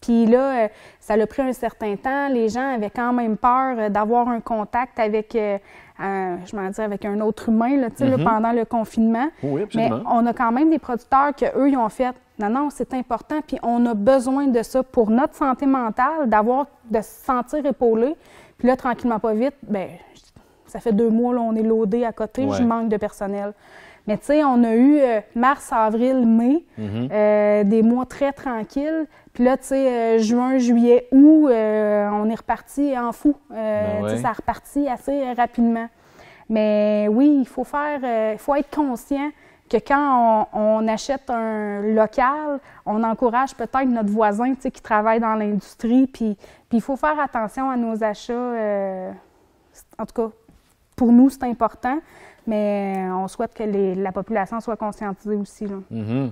Puis 0.00 0.26
là, 0.26 0.64
euh, 0.64 0.68
ça 1.00 1.14
a 1.14 1.26
pris 1.26 1.40
un 1.42 1.52
certain 1.54 1.96
temps. 1.96 2.28
Les 2.28 2.48
gens 2.50 2.74
avaient 2.74 2.90
quand 2.90 3.12
même 3.14 3.36
peur 3.38 3.76
euh, 3.78 3.88
d'avoir 3.88 4.28
un 4.28 4.40
contact 4.40 4.98
avec, 4.98 5.34
euh, 5.34 5.56
un- 5.98 6.38
je 6.44 6.54
m'en 6.54 6.68
dis, 6.68 6.80
avec 6.80 7.06
un 7.06 7.20
autre 7.20 7.48
humain 7.48 7.76
là, 7.78 7.88
là, 7.98 8.16
pendant 8.22 8.52
le 8.52 8.66
confinement. 8.66 9.28
Oui, 9.42 9.64
Mais 9.74 9.86
absolument. 9.86 10.10
on 10.12 10.26
a 10.26 10.34
quand 10.34 10.52
même 10.52 10.68
des 10.70 10.78
producteurs 10.78 11.34
que 11.34 11.46
eux 11.58 11.70
ils 11.70 11.76
ont 11.78 11.88
fait. 11.88 12.14
Non, 12.38 12.50
non, 12.50 12.68
c'est 12.70 12.92
important. 12.92 13.36
Puis 13.46 13.58
on 13.62 13.86
a 13.86 13.94
besoin 13.94 14.46
de 14.48 14.62
ça 14.62 14.82
pour 14.82 15.08
notre 15.08 15.34
santé 15.36 15.64
mentale, 15.64 16.28
d'avoir, 16.28 16.66
de 16.90 17.00
se 17.00 17.24
sentir 17.24 17.64
épaulé. 17.64 18.14
Puis 18.58 18.68
là, 18.68 18.76
tranquillement, 18.76 19.18
pas 19.20 19.32
vite, 19.32 19.54
ben, 19.62 19.88
ça 20.66 20.80
fait 20.80 20.92
deux 20.92 21.08
mois, 21.10 21.32
là, 21.32 21.40
on 21.40 21.54
est 21.54 21.62
loadé 21.62 22.04
à 22.04 22.12
côté, 22.12 22.44
Ouais. 22.44 22.56
je 22.58 22.62
manque 22.62 22.88
de 22.90 22.96
personnel. 22.98 23.52
Mais 24.06 24.18
tu 24.18 24.26
sais, 24.26 24.44
on 24.44 24.62
a 24.64 24.74
eu 24.74 24.98
euh, 24.98 25.20
mars, 25.34 25.72
avril, 25.72 26.26
mai, 26.26 26.64
euh, 26.78 27.64
des 27.64 27.82
mois 27.82 28.04
très 28.04 28.32
tranquilles. 28.32 29.06
Puis 29.32 29.44
là, 29.44 29.56
tu 29.56 29.64
sais, 29.68 30.18
juin, 30.18 30.58
juillet, 30.58 31.08
août, 31.10 31.48
on 31.48 32.30
est 32.30 32.34
reparti 32.34 32.96
en 32.98 33.12
fou. 33.12 33.34
Ben 33.50 34.16
ça 34.18 34.28
a 34.28 34.32
reparti 34.32 34.88
assez 34.88 35.32
rapidement. 35.32 35.88
Mais 36.48 37.08
oui, 37.10 37.38
il 37.40 37.46
faut 37.46 37.64
faire, 37.64 38.32
il 38.32 38.38
faut 38.38 38.54
être 38.54 38.70
conscient 38.70 39.30
que 39.68 39.76
quand 39.78 40.48
on, 40.52 40.86
achète 40.88 41.30
un 41.30 41.80
local, 41.82 42.60
on 42.86 43.02
encourage 43.02 43.54
peut-être 43.54 43.88
notre 43.88 44.10
voisin 44.10 44.54
qui 44.54 44.70
travaille 44.70 45.20
dans 45.20 45.34
l'industrie, 45.34 46.06
puis, 46.06 46.36
puis 46.68 46.78
il 46.78 46.80
faut 46.80 46.96
faire 46.96 47.18
attention 47.18 47.70
à 47.70 47.76
nos 47.76 48.02
achats. 48.04 48.32
Euh, 48.32 49.12
en 49.98 50.06
tout 50.06 50.14
cas, 50.14 50.30
pour 50.96 51.12
nous, 51.12 51.30
c'est 51.30 51.44
important, 51.44 51.98
mais 52.46 53.06
on 53.10 53.28
souhaite 53.28 53.54
que 53.54 53.64
la 53.98 54.12
population 54.12 54.60
soit 54.60 54.76
conscientisée 54.76 55.36
aussi. 55.36 55.66
Là. 55.66 55.76
Mm-hmm. 55.92 56.30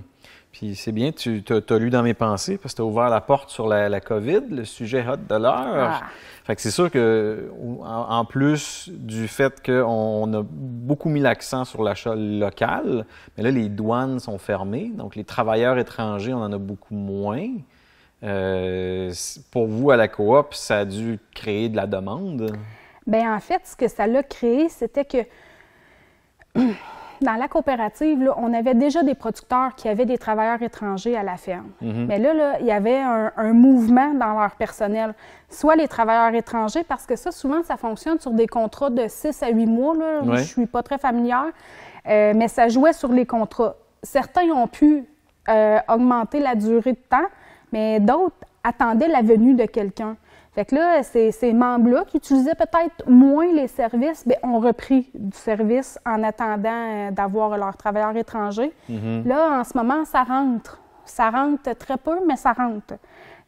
Puis 0.51 0.75
c'est 0.75 0.91
bien, 0.91 1.11
tu 1.11 1.43
as, 1.49 1.77
lu 1.77 1.89
dans 1.89 2.03
mes 2.03 2.13
pensées 2.13 2.57
parce 2.57 2.73
que 2.73 2.77
tu 2.77 2.81
as 2.83 2.85
ouvert 2.85 3.09
la 3.09 3.21
porte 3.21 3.49
sur 3.49 3.67
la, 3.67 3.99
COVID, 3.99 4.41
le 4.51 4.65
sujet 4.65 5.03
hot 5.07 5.17
de 5.17 5.35
l'heure. 5.35 6.01
Ah. 6.01 6.01
Fait 6.43 6.55
que 6.55 6.61
c'est 6.61 6.71
sûr 6.71 6.91
que, 6.91 7.49
en, 7.81 8.23
plus 8.25 8.89
du 8.93 9.27
fait 9.27 9.65
qu'on 9.65 10.31
a 10.33 10.43
beaucoup 10.43 11.09
mis 11.09 11.21
l'accent 11.21 11.65
sur 11.65 11.83
l'achat 11.83 12.13
local, 12.15 13.05
mais 13.35 13.43
là, 13.43 13.49
les 13.49 13.67
douanes 13.67 14.19
sont 14.19 14.37
fermées, 14.37 14.91
donc 14.93 15.15
les 15.15 15.23
travailleurs 15.23 15.77
étrangers, 15.79 16.33
on 16.33 16.41
en 16.41 16.51
a 16.51 16.57
beaucoup 16.59 16.95
moins. 16.95 17.47
Euh, 18.23 19.11
pour 19.51 19.67
vous, 19.67 19.89
à 19.89 19.97
la 19.97 20.07
coop, 20.07 20.53
ça 20.53 20.79
a 20.79 20.85
dû 20.85 21.19
créer 21.33 21.69
de 21.69 21.75
la 21.75 21.87
demande? 21.87 22.55
Bien, 23.07 23.35
en 23.35 23.39
fait, 23.39 23.61
ce 23.65 23.75
que 23.75 23.87
ça 23.87 24.05
l'a 24.05 24.23
créé, 24.23 24.69
c'était 24.69 25.05
que 25.05 25.17
dans 27.23 27.35
la 27.35 27.47
coopérative, 27.47 28.31
on 28.37 28.53
avait 28.53 28.75
déjà 28.75 29.01
des 29.03 29.15
producteurs 29.15 29.75
qui 29.75 29.87
avaient 29.87 30.05
des 30.05 30.17
travailleurs 30.17 30.61
étrangers 30.61 31.15
à 31.15 31.23
la 31.23 31.37
ferme. 31.37 31.69
Mhm. 31.81 32.05
Mais 32.07 32.19
là, 32.19 32.59
il 32.59 32.65
y 32.65 32.71
avait 32.71 32.99
un, 32.99 33.53
mouvement 33.53 34.13
dans 34.13 34.39
leur 34.39 34.51
personnel. 34.51 35.13
Soit 35.49 35.75
les 35.75 35.87
travailleurs 35.87 36.33
étrangers, 36.35 36.83
parce 36.83 37.05
que 37.05 37.15
ça, 37.15 37.31
souvent, 37.31 37.63
ça 37.63 37.77
fonctionne 37.77 38.19
sur 38.19 38.31
des 38.31 38.47
contrats 38.47 38.89
de 38.89 39.05
6 39.07 39.43
à 39.43 39.49
8 39.49 39.65
mois. 39.65 39.95
Là. 39.95 40.21
Je 40.23 40.31
ne 40.31 40.37
suis 40.37 40.65
pas 40.65 40.83
très 40.83 40.97
familière, 40.97 41.51
euh, 42.07 42.33
mais 42.35 42.47
ça 42.47 42.67
jouait 42.67 42.93
sur 42.93 43.11
les 43.11 43.25
contrats. 43.25 43.75
Certains 44.01 44.49
ont 44.49 44.67
pu 44.67 45.05
euh, 45.49 45.79
augmenter 45.87 46.39
la 46.39 46.55
durée 46.55 46.93
de 46.93 46.97
temps, 47.09 47.27
mais 47.71 47.99
d'autres 47.99 48.35
attendaient 48.63 49.07
la 49.07 49.21
venue 49.21 49.55
de 49.55 49.65
quelqu'un. 49.65 50.15
Fait 50.53 50.65
que 50.65 50.75
là, 50.75 51.01
ces, 51.01 51.31
ces 51.31 51.51
membres-là 51.51 52.05
qui 52.05 52.17
utilisaient 52.17 52.53
peut-être 52.53 53.07
moins 53.07 53.51
les 53.51 53.67
services, 53.67 54.27
bien, 54.27 54.37
ont 54.43 54.59
repris 54.59 55.09
du 55.15 55.35
service 55.35 55.97
en 56.05 56.21
attendant 56.23 56.69
euh, 56.69 57.11
d'avoir 57.11 57.57
leur 57.57 57.75
travailleur 57.75 58.15
étranger. 58.15 58.71
Mm-hmm. 58.89 59.27
Là, 59.27 59.59
en 59.59 59.63
ce 59.63 59.75
moment, 59.75 60.05
ça 60.05 60.23
rentre. 60.23 60.79
Ça 61.05 61.31
rentre 61.31 61.73
très 61.73 61.97
peu, 61.97 62.19
mais 62.27 62.35
ça 62.35 62.53
rentre. 62.53 62.93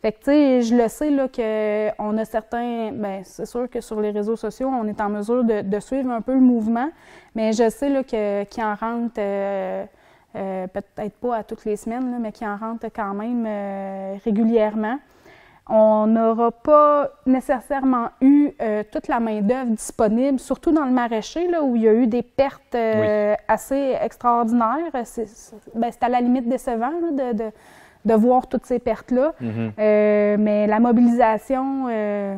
Fait 0.01 0.11
que, 0.13 0.17
tu 0.17 0.25
sais, 0.25 0.61
je 0.63 0.75
le 0.75 0.87
sais, 0.87 1.09
là, 1.11 1.27
qu'on 1.27 2.17
a 2.17 2.25
certains... 2.25 2.91
Bien, 2.91 3.21
c'est 3.23 3.45
sûr 3.45 3.69
que 3.69 3.81
sur 3.81 4.01
les 4.01 4.09
réseaux 4.09 4.35
sociaux, 4.35 4.67
on 4.67 4.87
est 4.87 4.99
en 4.99 5.09
mesure 5.09 5.43
de, 5.43 5.79
suivre 5.79 6.09
un 6.11 6.21
peu 6.21 6.33
le 6.33 6.41
mouvement, 6.41 6.89
mais 7.35 7.53
je 7.53 7.69
sais, 7.69 7.89
là, 7.89 8.03
qu'il 8.03 8.63
en 8.63 8.75
rentre... 8.75 9.19
Euh, 9.19 9.85
euh, 10.35 10.67
peut-être 10.67 11.15
pas 11.15 11.37
à 11.37 11.43
toutes 11.43 11.63
les 11.63 11.77
semaines, 11.77 12.11
là, 12.11 12.17
mais 12.19 12.33
qui 12.33 12.45
en 12.45 12.57
rentre 12.57 12.87
quand 12.93 13.13
même 13.13 13.47
régulièrement 14.25 14.97
on 15.67 16.05
n'aura 16.05 16.51
pas 16.51 17.09
nécessairement 17.25 18.09
eu 18.21 18.51
euh, 18.61 18.83
toute 18.91 19.07
la 19.07 19.19
main-d'œuvre 19.19 19.71
disponible, 19.71 20.39
surtout 20.39 20.71
dans 20.71 20.85
le 20.85 20.91
maraîcher, 20.91 21.47
là, 21.47 21.63
où 21.63 21.75
il 21.75 21.81
y 21.81 21.87
a 21.87 21.93
eu 21.93 22.05
des 22.05 22.21
pertes 22.21 22.75
euh, 22.75 23.33
assez 23.47 23.95
extraordinaires. 23.99 24.91
Ben, 24.93 25.03
c'est 25.05 26.03
à 26.03 26.09
la 26.09 26.21
limite 26.21 26.47
décevant 26.47 26.91
de, 27.11 27.51
de, 28.05 28.13
voir 28.13 28.47
toutes 28.47 28.65
ces 28.65 28.77
pertes-là. 28.77 29.33
Mm-hmm. 29.41 29.71
Euh, 29.79 30.37
mais 30.39 30.67
la 30.67 30.79
mobilisation 30.79 31.87
de 31.87 32.37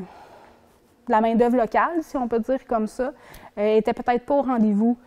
la 1.10 1.20
main-d'œuvre 1.22 1.58
locale, 1.58 2.02
si 2.02 2.16
on 2.16 2.30
peut 2.30 2.40
dire 2.40 2.66
comme 2.66 2.88
ça, 2.88 3.12
était 3.58 3.94
peut-être 3.94 4.26
pas 4.26 4.36
au 4.36 4.42
rendez-vous. 4.42 4.98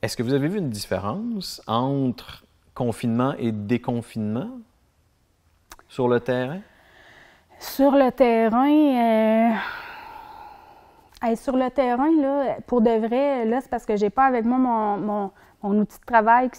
Est-ce 0.00 0.16
que 0.16 0.22
vous 0.22 0.34
avez 0.34 0.46
vu 0.46 0.58
une 0.58 0.70
différence 0.70 1.60
entre 1.66 2.44
confinement 2.72 3.34
et 3.38 3.50
déconfinement 3.50 4.50
sur 5.88 6.06
le 6.06 6.20
terrain? 6.20 6.60
Sur 7.64 7.92
le 7.92 8.12
terrain, 8.12 9.54
euh, 11.24 11.34
sur 11.34 11.56
le 11.56 11.70
terrain, 11.70 12.10
là, 12.20 12.56
pour 12.66 12.82
de 12.82 12.90
vrai, 12.90 13.46
là, 13.46 13.60
c'est 13.60 13.70
parce 13.70 13.86
que 13.86 13.96
j'ai 13.96 14.10
pas 14.10 14.24
avec 14.24 14.44
moi 14.44 14.58
mon, 14.58 15.30
outil 15.62 15.98
de 15.98 16.04
travail. 16.04 16.50
Qui 16.50 16.58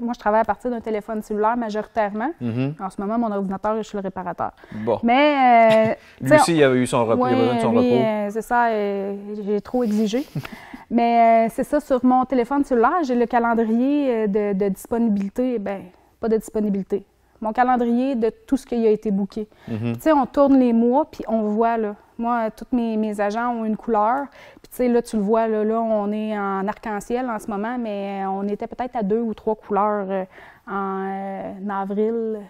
moi, 0.00 0.14
je 0.14 0.18
travaille 0.18 0.40
à 0.40 0.44
partir 0.44 0.70
d'un 0.70 0.80
téléphone 0.80 1.22
cellulaire 1.22 1.56
majoritairement. 1.56 2.30
Mm-hmm. 2.42 2.82
En 2.82 2.88
ce 2.90 3.00
moment, 3.00 3.18
mon 3.18 3.30
ordinateur, 3.30 3.76
je 3.76 3.82
suis 3.82 3.98
le 3.98 4.02
réparateur. 4.02 4.52
Bon. 4.72 4.98
Mais. 5.02 5.90
Euh, 5.90 5.94
lui 6.22 6.34
aussi, 6.34 6.56
il 6.56 6.64
avait 6.64 6.78
eu 6.78 6.86
son 6.86 7.04
repos. 7.04 7.28
son 7.60 7.70
repos. 7.70 7.82
Euh, 7.82 8.28
c'est 8.30 8.42
ça, 8.42 8.70
j'ai 8.70 9.60
trop 9.60 9.84
exigé. 9.84 10.24
Mais 10.90 11.48
c'est 11.50 11.64
ça, 11.64 11.78
sur 11.80 12.04
mon 12.04 12.24
téléphone 12.24 12.64
cellulaire, 12.64 13.02
j'ai 13.04 13.14
le 13.14 13.26
calendrier 13.26 14.28
de, 14.28 14.54
de 14.54 14.68
disponibilité. 14.68 15.58
Ben, 15.58 15.82
pas 16.20 16.28
de 16.28 16.36
disponibilité 16.38 17.04
mon 17.40 17.52
calendrier 17.52 18.14
de 18.14 18.30
tout 18.30 18.56
ce 18.56 18.66
qui 18.66 18.86
a 18.86 18.90
été 18.90 19.10
booké. 19.10 19.48
Mhm. 19.68 19.94
Tu 19.94 20.00
sais, 20.00 20.12
on 20.12 20.26
tourne 20.26 20.58
les 20.58 20.72
mois, 20.72 21.04
puis 21.10 21.24
on 21.28 21.42
voit, 21.42 21.76
là, 21.76 21.96
moi, 22.18 22.50
tous 22.50 22.74
mes, 22.74 23.20
agents 23.20 23.50
ont 23.50 23.64
une 23.64 23.76
couleur. 23.76 24.26
Puis, 24.62 24.70
tu 24.70 24.76
sais, 24.76 24.88
là, 24.88 25.02
tu 25.02 25.16
le 25.16 25.22
vois, 25.22 25.48
là, 25.48 25.64
là 25.64 25.80
on 25.80 26.10
est 26.12 26.38
en 26.38 26.66
arc-en-ciel 26.66 27.28
en 27.28 27.38
ce 27.38 27.50
moment, 27.50 27.76
mais 27.78 28.24
on 28.26 28.46
était 28.48 28.66
peut-être 28.66 28.96
à 28.96 29.02
deux 29.02 29.20
ou 29.20 29.34
trois 29.34 29.54
couleurs 29.56 30.06
euh, 30.08 30.24
en, 30.68 31.08
euh, 31.10 31.70
avril, 31.70 32.40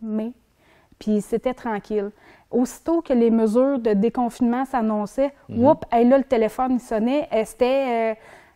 mai. 0.00 0.32
Puis, 0.98 1.20
c'était 1.20 1.54
tranquille. 1.54 2.10
Aussitôt 2.50 3.00
que 3.00 3.12
les 3.12 3.30
mesures 3.30 3.78
de 3.78 3.92
déconfinement 3.92 4.64
s'annonçaient, 4.64 5.32
mm 5.48 5.64
là, 5.92 6.18
le 6.18 6.24
téléphone 6.24 6.78
sonnait. 6.78 7.28
C'était... 7.44 8.12
Euh, 8.12 8.14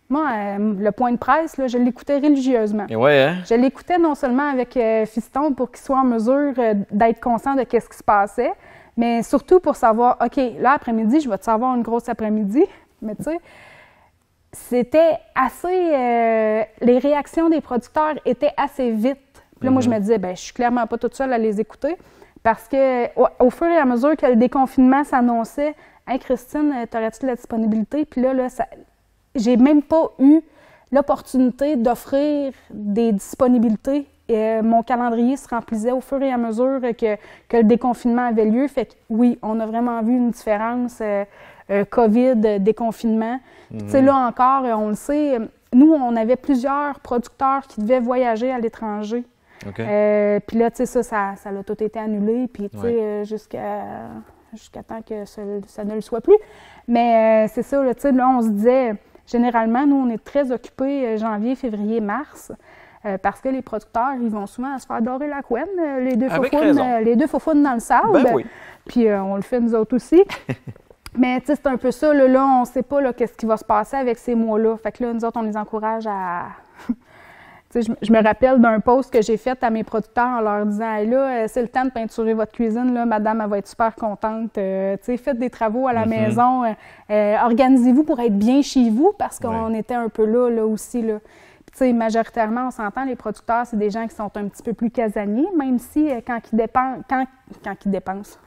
moi, 0.08 0.28
euh, 0.32 0.74
le 0.78 0.92
point 0.92 1.10
de 1.12 1.16
presse, 1.16 1.56
là, 1.56 1.66
je 1.66 1.78
l'écoutais 1.78 2.18
religieusement. 2.18 2.86
Ouais, 2.90 3.22
hein? 3.22 3.36
Je 3.48 3.54
l'écoutais 3.54 3.98
non 3.98 4.14
seulement 4.14 4.48
avec 4.48 4.76
euh, 4.76 5.04
Fiston 5.04 5.52
pour 5.52 5.70
qu'il 5.70 5.80
soit 5.84 5.98
en 5.98 6.04
mesure 6.04 6.52
euh, 6.58 6.74
d'être 6.92 7.20
conscient 7.20 7.54
de 7.54 7.60
ce 7.60 7.88
qui 7.88 7.96
se 7.96 8.04
passait, 8.04 8.52
mais 8.96 9.22
surtout 9.24 9.58
pour 9.58 9.74
savoir, 9.74 10.16
OK, 10.24 10.40
là, 10.60 10.72
après-midi, 10.72 11.20
je 11.20 11.28
vais 11.28 11.38
te 11.38 11.44
savoir 11.44 11.74
une 11.74 11.82
grosse 11.82 12.08
après-midi. 12.08 12.64
Mais 13.02 13.16
tu 13.16 13.24
sais, 13.24 13.38
c'était 14.52 15.18
assez. 15.34 15.90
les 16.80 16.98
réactions 16.98 17.50
des 17.50 17.60
producteurs 17.60 18.14
étaient 18.24 18.54
assez 18.56 18.92
vite. 18.92 19.18
Puis 19.58 19.66
là, 19.66 19.70
moi, 19.70 19.82
je 19.82 19.88
me 19.88 19.96
mhm. 19.96 20.00
disais, 20.00 20.18
ben, 20.18 20.36
je 20.36 20.40
suis 20.40 20.54
clairement 20.54 20.86
pas 20.86 20.98
toute 20.98 21.14
seule 21.14 21.32
à 21.32 21.38
les 21.38 21.60
écouter 21.60 21.96
parce 22.42 22.68
que 22.68 23.06
au, 23.40 23.50
fur 23.50 23.66
et 23.66 23.76
à 23.76 23.84
mesure 23.84 24.16
que 24.16 24.26
le 24.26 24.36
déconfinement 24.36 25.02
s'annonçait, 25.02 25.74
Hey, 26.08 26.20
Christine, 26.20 26.86
t'aurais-tu 26.88 27.22
de 27.22 27.26
la 27.26 27.34
disponibilité? 27.34 28.04
Puis 28.04 28.20
là, 28.20 28.32
là 28.32 28.48
ça, 28.48 28.64
j'ai 29.36 29.56
même 29.56 29.82
pas 29.82 30.10
eu 30.18 30.40
l'opportunité 30.92 31.76
d'offrir 31.76 32.52
des 32.70 33.12
disponibilités. 33.12 34.06
Et, 34.28 34.36
euh, 34.36 34.62
mon 34.62 34.82
calendrier 34.82 35.36
se 35.36 35.48
remplissait 35.48 35.92
au 35.92 36.00
fur 36.00 36.20
et 36.22 36.32
à 36.32 36.36
mesure 36.36 36.80
que, 36.80 37.16
que, 37.48 37.56
le 37.58 37.64
déconfinement 37.64 38.26
avait 38.26 38.44
lieu. 38.44 38.66
Fait 38.68 38.86
que 38.86 38.92
oui, 39.08 39.38
on 39.42 39.60
a 39.60 39.66
vraiment 39.66 40.02
vu 40.02 40.16
une 40.16 40.30
différence 40.30 40.98
euh, 41.00 41.24
euh, 41.70 41.84
COVID, 41.84 42.60
déconfinement. 42.60 43.38
Tu 43.70 43.88
sais, 43.88 44.00
mhm. 44.00 44.06
là 44.06 44.16
encore, 44.28 44.64
on 44.78 44.88
le 44.88 44.94
sait, 44.94 45.38
nous, 45.72 45.92
on 45.92 46.16
avait 46.16 46.36
plusieurs 46.36 47.00
producteurs 47.00 47.66
qui 47.68 47.80
devaient 47.80 48.00
voyager 48.00 48.50
à 48.50 48.58
l'étranger. 48.58 49.24
puis 49.60 50.58
là, 50.58 50.70
tu 50.70 50.76
sais, 50.76 50.86
ça, 50.86 51.02
ça, 51.02 51.34
ça, 51.36 51.50
a 51.50 51.62
tout 51.64 51.82
été 51.82 51.98
annulé. 51.98 52.48
Puis, 52.48 52.68
tu 52.68 52.78
sais, 52.78 53.24
jusqu'à 53.24 53.82
jusqu'à 54.52 54.82
temps 54.82 55.02
que 55.02 55.24
ça, 55.24 55.42
ça, 55.66 55.84
ne 55.84 55.94
le 55.94 56.00
soit 56.00 56.20
plus. 56.20 56.36
Mais 56.88 57.46
c'est 57.48 57.64
ça, 57.64 57.82
tu 57.94 58.00
sais, 58.00 58.12
là, 58.12 58.28
on 58.28 58.42
se 58.42 58.48
disait 58.48 58.94
Généralement, 59.26 59.86
nous, 59.86 59.96
on 59.96 60.08
est 60.08 60.22
très 60.22 60.52
occupés 60.52 61.06
euh, 61.06 61.16
janvier, 61.16 61.54
février, 61.54 62.00
mars. 62.00 62.52
Euh, 63.04 63.18
parce 63.18 63.40
que 63.40 63.48
les 63.48 63.62
producteurs, 63.62 64.14
ils 64.20 64.28
vont 64.28 64.46
souvent 64.46 64.76
se 64.78 64.86
faire 64.86 65.00
dorer 65.00 65.28
la 65.28 65.42
couenne, 65.42 65.68
euh, 65.78 66.00
les 66.00 66.16
deux 66.16 66.28
faufounes, 66.28 67.02
les 67.04 67.14
deux 67.14 67.26
dans 67.62 67.74
le 67.74 67.80
sable. 67.80 68.22
Ben 68.22 68.34
oui. 68.34 68.46
Puis 68.86 69.10
on 69.10 69.36
le 69.36 69.42
fait 69.42 69.60
nous 69.60 69.74
autres 69.74 69.96
aussi. 69.96 70.22
Mais 71.18 71.40
tu 71.40 71.46
sais, 71.46 71.54
c'est 71.56 71.66
un 71.66 71.76
peu 71.76 71.90
ça, 71.90 72.12
là, 72.12 72.44
on 72.44 72.60
ne 72.60 72.66
sait 72.66 72.82
pas 72.82 73.12
qu'est-ce 73.12 73.32
qui 73.32 73.46
va 73.46 73.56
se 73.56 73.64
passer 73.64 73.96
avec 73.96 74.18
ces 74.18 74.34
mois-là. 74.34 74.76
Fait 74.76 74.92
que 74.92 75.04
là, 75.04 75.12
nous 75.12 75.24
autres, 75.24 75.38
on 75.38 75.42
les 75.42 75.56
encourage 75.56 76.06
à, 76.06 76.46
je, 77.74 78.12
me 78.12 78.22
rappelle 78.22 78.60
d'un 78.60 78.80
post 78.80 79.12
que 79.12 79.20
j'ai 79.22 79.36
fait 79.36 79.62
à 79.62 79.70
mes 79.70 79.84
producteurs 79.84 80.38
en 80.38 80.40
leur 80.40 80.66
disant 80.66 80.94
hey, 80.94 81.08
là, 81.08 81.18
euh, 81.18 81.46
c'est 81.48 81.62
le 81.62 81.68
temps 81.68 81.84
de 81.84 81.90
peinturer 81.90 82.34
votre 82.34 82.52
cuisine, 82.52 82.94
là, 82.94 83.04
madame, 83.04 83.40
elle 83.40 83.50
va 83.50 83.58
être 83.58 83.68
super 83.68 83.94
contente. 83.94 84.56
Euh, 84.58 84.96
faites 85.02 85.38
des 85.38 85.50
travaux 85.50 85.88
à 85.88 85.92
la 85.92 86.04
mm-hmm. 86.04 86.08
maison. 86.08 86.64
Euh, 87.10 87.36
organisez-vous 87.42 88.04
pour 88.04 88.20
être 88.20 88.38
bien 88.38 88.62
chez 88.62 88.90
vous 88.90 89.12
parce 89.18 89.38
qu'on 89.38 89.74
était 89.74 89.94
un 89.94 90.08
peu 90.08 90.24
là, 90.24 90.48
là 90.48 90.66
aussi. 90.66 91.02
Là. 91.02 91.18
majoritairement, 91.92 92.68
on 92.68 92.70
s'entend, 92.70 93.04
les 93.04 93.16
producteurs, 93.16 93.66
c'est 93.66 93.78
des 93.78 93.90
gens 93.90 94.06
qui 94.06 94.14
sont 94.14 94.30
un 94.36 94.48
petit 94.48 94.62
peu 94.62 94.72
plus 94.72 94.90
casaniers, 94.90 95.48
même 95.56 95.78
si 95.78 96.08
quand 96.26 96.40
ils 96.52 96.56
dépensent, 96.56 97.02
quand, 97.08 97.26
quand 97.64 97.74
ils 97.84 97.90
dépensent, 97.90 98.38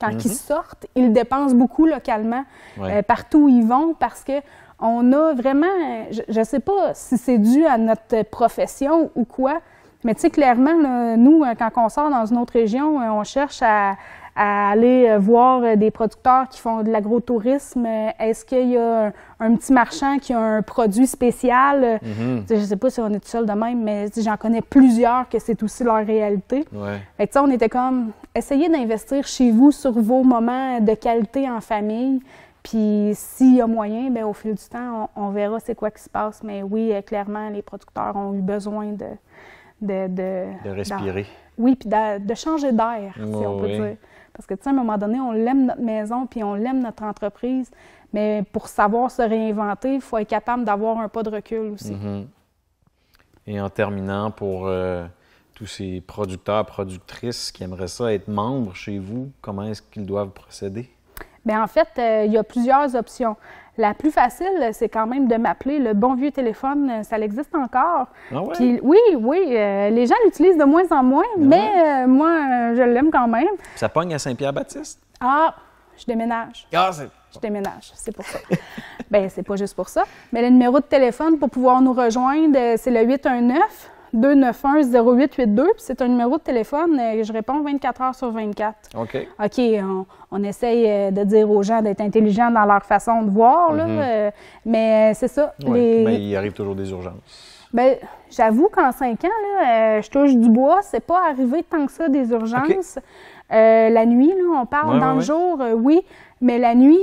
quand 0.00 0.10
ils 0.10 0.18
mm-hmm. 0.18 0.46
sortent, 0.46 0.86
ils 0.94 1.12
dépensent 1.12 1.54
beaucoup 1.54 1.86
localement 1.86 2.44
partout 3.06 3.44
où 3.44 3.48
ils 3.48 3.66
vont 3.66 3.94
parce 3.98 4.22
que 4.22 4.40
on 4.80 5.12
a 5.12 5.34
vraiment, 5.34 5.66
je 6.10 6.38
ne 6.38 6.44
sais 6.44 6.60
pas 6.60 6.94
si 6.94 7.16
c'est 7.18 7.38
dû 7.38 7.66
à 7.66 7.78
notre 7.78 8.22
profession 8.24 9.10
ou 9.14 9.24
quoi, 9.24 9.60
mais 10.04 10.14
tu 10.14 10.20
sais, 10.20 10.30
clairement, 10.30 11.16
nous, 11.16 11.44
quand 11.58 11.70
on 11.76 11.88
sort 11.88 12.10
dans 12.10 12.24
une 12.24 12.38
autre 12.38 12.52
région, 12.52 12.98
on 12.98 13.24
cherche 13.24 13.62
à, 13.62 13.96
à 14.38 14.70
aller 14.70 15.08
euh, 15.08 15.18
voir 15.18 15.62
euh, 15.64 15.74
des 15.74 15.90
producteurs 15.90 16.48
qui 16.48 16.60
font 16.60 16.82
de 16.84 16.90
l'agrotourisme. 16.90 17.84
Euh, 17.84 18.10
est-ce 18.20 18.44
qu'il 18.44 18.70
y 18.70 18.76
a 18.76 19.12
un, 19.40 19.54
petit 19.56 19.72
marchand 19.72 20.18
qui 20.18 20.32
a 20.32 20.38
un 20.38 20.62
produit 20.62 21.08
spécial? 21.08 21.98
Mm-hmm. 22.04 22.42
Je 22.48 22.54
ne 22.54 22.60
sais 22.60 22.76
pas 22.76 22.88
si 22.88 23.00
on 23.00 23.08
est 23.08 23.18
tout 23.18 23.28
seul 23.28 23.46
de 23.46 23.52
même, 23.52 23.82
mais 23.82 24.06
j'en 24.16 24.36
connais 24.36 24.62
plusieurs 24.62 25.28
que 25.28 25.40
c'est 25.40 25.60
aussi 25.64 25.82
leur 25.82 26.06
réalité. 26.06 26.64
Ouais. 26.72 27.00
Fait 27.16 27.36
on 27.36 27.50
était 27.50 27.68
comme, 27.68 28.12
essayez 28.32 28.68
d'investir 28.68 29.26
chez 29.26 29.50
vous 29.50 29.72
sur 29.72 29.92
vos 29.92 30.22
moments 30.22 30.78
de 30.80 30.94
qualité 30.94 31.50
en 31.50 31.60
famille. 31.60 32.20
Puis 32.68 33.12
s'il 33.14 33.54
y 33.56 33.60
a 33.62 33.66
moyen, 33.66 34.10
bien, 34.10 34.26
au 34.26 34.34
fil 34.34 34.54
du 34.54 34.64
temps, 34.68 35.08
on, 35.16 35.30
verra 35.30 35.58
c'est 35.58 35.74
quoi 35.74 35.90
qui 35.90 36.02
se 36.02 36.10
passe. 36.10 36.42
Mais 36.42 36.62
oui, 36.62 36.92
clairement, 37.06 37.48
les 37.48 37.62
producteurs 37.62 38.14
ont 38.14 38.34
eu 38.34 38.42
besoin 38.42 38.92
de... 38.92 39.06
De, 39.80 40.08
de, 40.08 40.70
respirer. 40.70 41.24
Oui, 41.56 41.76
puis 41.76 41.88
de, 41.88 42.34
changer 42.34 42.72
d'air, 42.72 43.14
si 43.14 43.22
on 43.22 43.60
peut 43.60 43.68
dire. 43.68 43.96
Parce 44.34 44.44
que, 44.44 44.54
tu 44.54 44.64
sais, 44.64 44.68
à 44.68 44.72
un 44.72 44.76
moment 44.76 44.98
donné, 44.98 45.18
on 45.18 45.32
l'aime 45.32 45.66
notre 45.66 45.80
maison, 45.80 46.26
puis 46.26 46.42
on 46.42 46.54
l'aime 46.54 46.82
notre 46.82 47.04
entreprise, 47.04 47.70
mais 48.12 48.44
pour 48.52 48.66
savoir 48.66 49.10
se 49.10 49.22
réinventer, 49.22 49.94
il 49.94 50.00
faut 50.00 50.18
être 50.18 50.28
capable 50.28 50.64
d'avoir 50.64 50.98
un 50.98 51.08
pas 51.08 51.22
de 51.22 51.30
recul 51.30 51.72
aussi. 51.72 51.94
Mm-hmm. 51.94 52.26
Et 53.46 53.60
en 53.60 53.70
terminant, 53.70 54.32
pour 54.32 54.66
euh, 54.66 55.06
tous 55.54 55.66
ces 55.66 56.00
producteurs, 56.00 56.66
productrices 56.66 57.50
qui 57.52 57.62
aimeraient 57.62 57.88
ça 57.88 58.12
être 58.12 58.28
membres 58.28 58.74
chez 58.74 58.98
vous, 58.98 59.30
comment 59.40 59.62
est-ce 59.62 59.80
qu'ils 59.80 60.06
doivent 60.06 60.30
procéder? 60.30 60.90
Bien, 61.48 61.62
en 61.62 61.66
fait, 61.66 61.88
euh, 61.96 62.24
il 62.26 62.32
y 62.32 62.36
a 62.36 62.44
plusieurs 62.44 62.94
options. 62.94 63.34
La 63.78 63.94
plus 63.94 64.10
facile, 64.10 64.68
c'est 64.72 64.90
quand 64.90 65.06
même 65.06 65.28
de 65.28 65.36
m'appeler. 65.36 65.78
Le 65.78 65.94
bon 65.94 66.14
vieux 66.14 66.30
téléphone, 66.30 66.90
euh, 66.90 67.02
ça 67.02 67.18
existe 67.18 67.54
encore. 67.54 68.08
Ah 68.30 68.42
oui, 68.60 69.00
oui, 69.16 69.38
euh, 69.56 69.88
les 69.88 70.06
gens 70.06 70.14
l'utilisent 70.26 70.58
de 70.58 70.64
moins 70.64 70.86
en 70.90 71.02
moins, 71.02 71.24
ah 71.34 71.38
mais 71.38 72.06
moi, 72.06 72.74
je 72.74 72.82
l'aime 72.82 73.10
quand 73.10 73.28
même. 73.28 73.48
Ça 73.76 73.88
pogne 73.88 74.12
à 74.12 74.18
Saint-Pierre-Baptiste? 74.18 75.00
Ah, 75.20 75.54
je 75.96 76.04
déménage. 76.04 76.68
Ah, 76.74 76.90
je 77.32 77.38
déménage, 77.40 77.92
c'est 77.94 78.14
pour 78.14 78.26
ça. 78.26 78.40
Bien, 79.10 79.30
c'est 79.30 79.42
pas 79.42 79.56
juste 79.56 79.74
pour 79.74 79.88
ça. 79.88 80.04
Mais 80.32 80.42
le 80.42 80.50
numéro 80.50 80.80
de 80.80 80.84
téléphone 80.84 81.38
pour 81.38 81.48
pouvoir 81.48 81.80
nous 81.80 81.94
rejoindre, 81.94 82.58
c'est 82.76 82.90
le 82.90 83.02
819 83.04 83.90
291-0882. 84.18 85.66
C'est 85.76 86.02
un 86.02 86.08
numéro 86.08 86.38
de 86.38 86.42
téléphone. 86.42 86.98
Euh, 86.98 87.22
je 87.22 87.32
réponds 87.32 87.62
24 87.62 88.02
heures 88.02 88.14
sur 88.14 88.30
24. 88.30 88.74
OK. 88.96 89.16
OK, 89.44 89.60
on, 90.30 90.42
essaye 90.42 90.86
euh, 90.86 91.10
de 91.10 91.24
dire 91.24 91.50
aux 91.50 91.62
gens 91.62 91.80
d'être 91.82 92.00
intelligents 92.00 92.50
dans 92.50 92.64
leur 92.64 92.84
façon 92.84 93.22
de 93.22 93.30
voir, 93.30 93.72
là, 93.72 93.86
mhm. 93.86 93.98
euh, 94.00 94.30
mais 94.66 95.14
c'est 95.14 95.28
ça. 95.28 95.54
Mais 95.66 96.20
il 96.20 96.36
arrive 96.36 96.52
toujours 96.52 96.74
des 96.74 96.90
urgences. 96.90 97.66
Bien, 97.72 97.94
j'avoue 98.30 98.68
qu'en 98.72 98.92
cinq 98.92 99.24
ans, 99.24 99.28
là, 99.60 100.00
je 100.00 100.08
touche 100.08 100.34
du 100.34 100.48
bois, 100.48 100.80
c'est 100.82 101.04
pas 101.04 101.28
arrivé 101.28 101.62
tant 101.62 101.84
que 101.84 101.92
ça 101.92 102.08
des 102.08 102.30
urgences. 102.30 102.98
la 103.50 104.06
nuit, 104.06 104.28
là, 104.28 104.60
on 104.62 104.66
parle 104.66 104.98
dans 104.98 105.14
le 105.14 105.20
jour, 105.20 105.60
oui, 105.76 106.00
mais 106.40 106.58
la 106.58 106.74
nuit, 106.74 106.98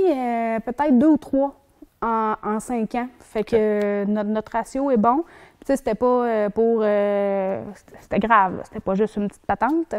peut-être 0.64 0.98
deux 0.98 1.06
ou 1.06 1.16
trois 1.16 1.54
en, 2.02 2.58
cinq 2.58 2.96
ans. 2.96 3.06
Fait 3.20 3.44
que 3.44 4.04
notre, 4.06 4.30
notre 4.30 4.52
ratio 4.52 4.90
est 4.90 4.96
bon 4.96 5.24
c'était 5.74 5.94
pas 5.94 6.06
euh, 6.06 6.50
pour. 6.50 6.80
Euh, 6.82 7.62
c'était 8.00 8.20
grave, 8.20 8.60
c'était 8.64 8.80
pas 8.80 8.94
juste 8.94 9.16
une 9.16 9.28
petite 9.28 9.46
patente. 9.46 9.96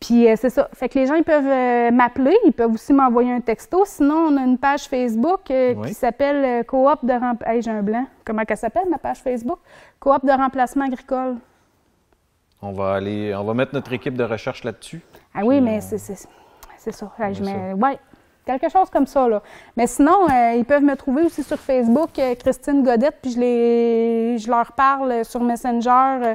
Puis 0.00 0.28
euh, 0.28 0.34
c'est 0.36 0.50
ça. 0.50 0.68
Fait 0.72 0.88
que 0.88 0.98
les 0.98 1.06
gens, 1.06 1.14
ils 1.14 1.24
peuvent 1.24 1.92
m'appeler, 1.92 2.36
ils 2.44 2.52
peuvent 2.52 2.72
aussi 2.72 2.92
m'envoyer 2.92 3.32
un 3.32 3.40
texto. 3.40 3.84
Sinon, 3.84 4.28
on 4.30 4.36
a 4.36 4.42
une 4.42 4.58
page 4.58 4.88
Facebook 4.88 5.40
qui 5.44 5.94
s'appelle 5.94 6.64
Coop 6.64 7.04
de 7.04 7.12
remplacement. 7.12 7.52
Hey, 7.52 7.62
j'ai 7.62 7.70
un 7.70 7.82
blanc. 7.82 8.06
Comment 8.24 8.42
elle 8.48 8.56
s'appelle, 8.56 8.88
ma 8.90 8.98
page 8.98 9.18
Facebook? 9.18 9.58
Coop 10.00 10.24
de 10.24 10.32
remplacement 10.32 10.86
agricole. 10.86 11.36
On 12.62 12.72
va 12.72 12.94
aller. 12.94 13.34
On 13.36 13.44
va 13.44 13.54
mettre 13.54 13.74
notre 13.74 13.92
équipe 13.92 14.14
de 14.14 14.24
recherche 14.24 14.64
là-dessus. 14.64 15.00
Ah 15.34 15.42
oui, 15.44 15.60
mais 15.60 15.80
c'est 15.80 15.98
ça. 15.98 16.28
je 17.32 17.42
mets, 17.42 17.72
ouais, 17.74 17.98
quelque 18.48 18.70
chose 18.70 18.88
comme 18.90 19.06
ça. 19.06 19.28
Là. 19.28 19.42
Mais 19.76 19.86
sinon, 19.86 20.26
euh, 20.30 20.54
ils 20.56 20.64
peuvent 20.64 20.82
me 20.82 20.96
trouver 20.96 21.22
aussi 21.22 21.42
sur 21.42 21.58
Facebook, 21.58 22.18
euh, 22.18 22.34
Christine 22.34 22.82
Godette, 22.82 23.16
puis 23.20 23.32
je, 23.32 23.40
les, 23.40 24.38
je 24.38 24.48
leur 24.48 24.72
parle 24.72 25.24
sur 25.24 25.42
Messenger. 25.42 26.34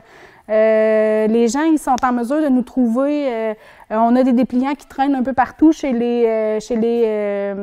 Euh, 0.49 1.28
les 1.28 1.47
gens, 1.47 1.63
ils 1.63 1.80
sont 1.80 1.95
en 2.04 2.12
mesure 2.13 2.41
de 2.41 2.49
nous 2.49 2.62
trouver. 2.62 3.56
on 3.89 4.15
a 4.15 4.23
des 4.23 4.34
dépliants 4.34 4.76
qui 4.76 4.88
traînent 4.88 5.15
un 5.15 5.23
peu 5.23 5.34
partout 5.34 5.71
chez 5.71 5.93
les, 5.93 6.60
chez 6.60 6.76
les, 6.76 7.54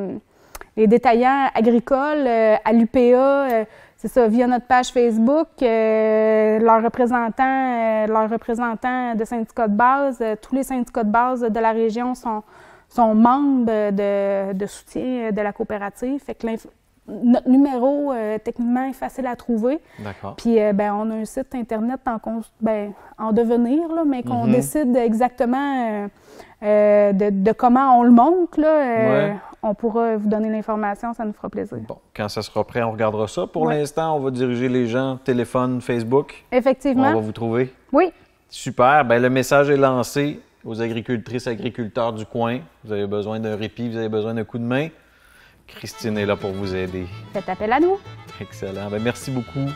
les 0.77 0.87
détaillants 0.87 1.49
agricoles, 1.55 2.27
à 2.27 2.73
l'UPA. 2.73 3.67
c'est 3.99 4.09
ça, 4.09 4.27
via 4.29 4.47
notre 4.47 4.67
page 4.67 4.89
Facebook, 4.93 5.49
leurs 5.61 6.83
représentants, 6.83 8.07
leurs 8.07 8.31
représentants 8.31 9.15
de 9.15 9.25
syndicats 9.27 9.69
de 9.69 9.77
base, 9.77 10.25
tous 10.41 10.55
les 10.55 10.63
syndicats 10.63 11.05
de 11.05 11.11
base 11.11 11.43
de 11.43 11.61
la 11.61 11.73
région 11.73 12.15
sont, 12.15 12.43
sont 12.91 13.15
membres 13.15 13.67
de, 13.93 14.67
soutien 14.67 15.33
de 15.33 15.41
la 15.41 15.53
coopérative. 15.53 16.21
Fait 16.21 16.35
que 16.35 16.47
notre 17.09 17.49
numéro, 17.49 18.13
euh, 18.13 18.39
techniquement, 18.43 18.85
est 18.85 18.93
facile 18.93 19.27
à 19.27 19.37
trouver. 19.37 19.81
D'accord. 19.99 20.37
Puis, 20.37 20.61
euh, 20.61 20.73
ben, 20.73 20.93
on 20.95 21.11
a 21.11 21.15
un 21.15 21.25
site 21.25 21.55
Internet 21.55 22.01
en, 22.07 22.19
ben, 22.61 22.93
en 23.19 23.33
devenir, 23.33 23.93
là, 23.93 24.05
mais 24.07 24.23
qu'on 24.23 24.47
mhm. 24.47 24.53
décide 24.53 24.97
exactement 24.97 26.09
euh, 26.63 27.13
de, 27.13 27.53
comment 27.53 27.99
on 27.99 28.03
le 28.03 28.11
monte. 28.11 28.57
Là, 28.57 29.35
On 29.63 29.75
pourra 29.75 30.17
vous 30.17 30.29
donner 30.29 30.51
l'information, 30.51 31.13
ça 31.15 31.25
nous 31.25 31.33
fera 31.33 31.49
plaisir. 31.49 31.79
Bon, 31.87 31.99
quand 32.15 32.29
ça 32.29 32.43
sera 32.43 32.65
prêt, 32.65 32.83
on 32.83 32.93
regardera 32.93 33.29
ça. 33.29 33.47
Pour 33.47 33.69
l'instant, 33.69 34.17
on 34.17 34.21
va 34.21 34.31
diriger 34.31 34.69
les 34.69 34.87
gens 34.87 35.19
téléphone, 35.25 35.81
Facebook. 35.81 36.45
Effectivement. 36.53 37.09
On 37.09 37.15
va 37.15 37.21
vous 37.21 37.33
trouver. 37.33 37.73
Oui. 37.93 38.13
Super. 38.49 39.05
Ben, 39.05 39.21
le 39.21 39.31
message 39.31 39.71
est 39.71 39.77
lancé 39.77 40.41
aux 40.65 40.81
agricultrices, 40.81 41.47
agriculteurs 41.47 42.13
du 42.13 42.27
coin. 42.27 42.61
Vous 42.85 42.93
avez 42.93 43.07
besoin 43.07 43.41
d'un 43.41 43.57
répit, 43.57 43.89
vous 43.89 43.97
avez 43.97 44.09
besoin 44.09 44.35
d'un 44.35 44.45
coup 44.45 44.59
de 44.59 44.65
main. 44.65 44.89
Christine 45.67 46.19
est 46.19 46.27
là 46.27 46.37
pour 46.37 46.51
vous 46.51 46.75
aider. 46.75 47.07
Faites 47.33 47.49
appel 47.49 47.73
à 47.73 47.81
nous. 47.81 47.99
Excellent. 48.41 48.91
Ben, 48.91 49.01
merci 49.03 49.31
beaucoup. 49.31 49.71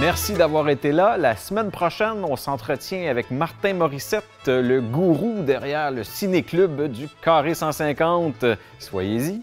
Merci 0.00 0.32
d'avoir 0.32 0.68
été 0.68 0.90
là. 0.90 1.16
La 1.16 1.36
semaine 1.36 1.70
prochaine, 1.70 2.24
on 2.24 2.34
s'entretient 2.34 3.08
avec 3.08 3.30
Martin 3.30 3.74
Morissette, 3.74 4.24
le 4.46 4.80
gourou 4.80 5.42
derrière 5.42 5.90
le 5.90 6.02
ciné-club 6.02 6.90
du 6.90 7.08
Carré 7.22 7.54
150. 7.54 8.44
Soyez-y. 8.78 9.42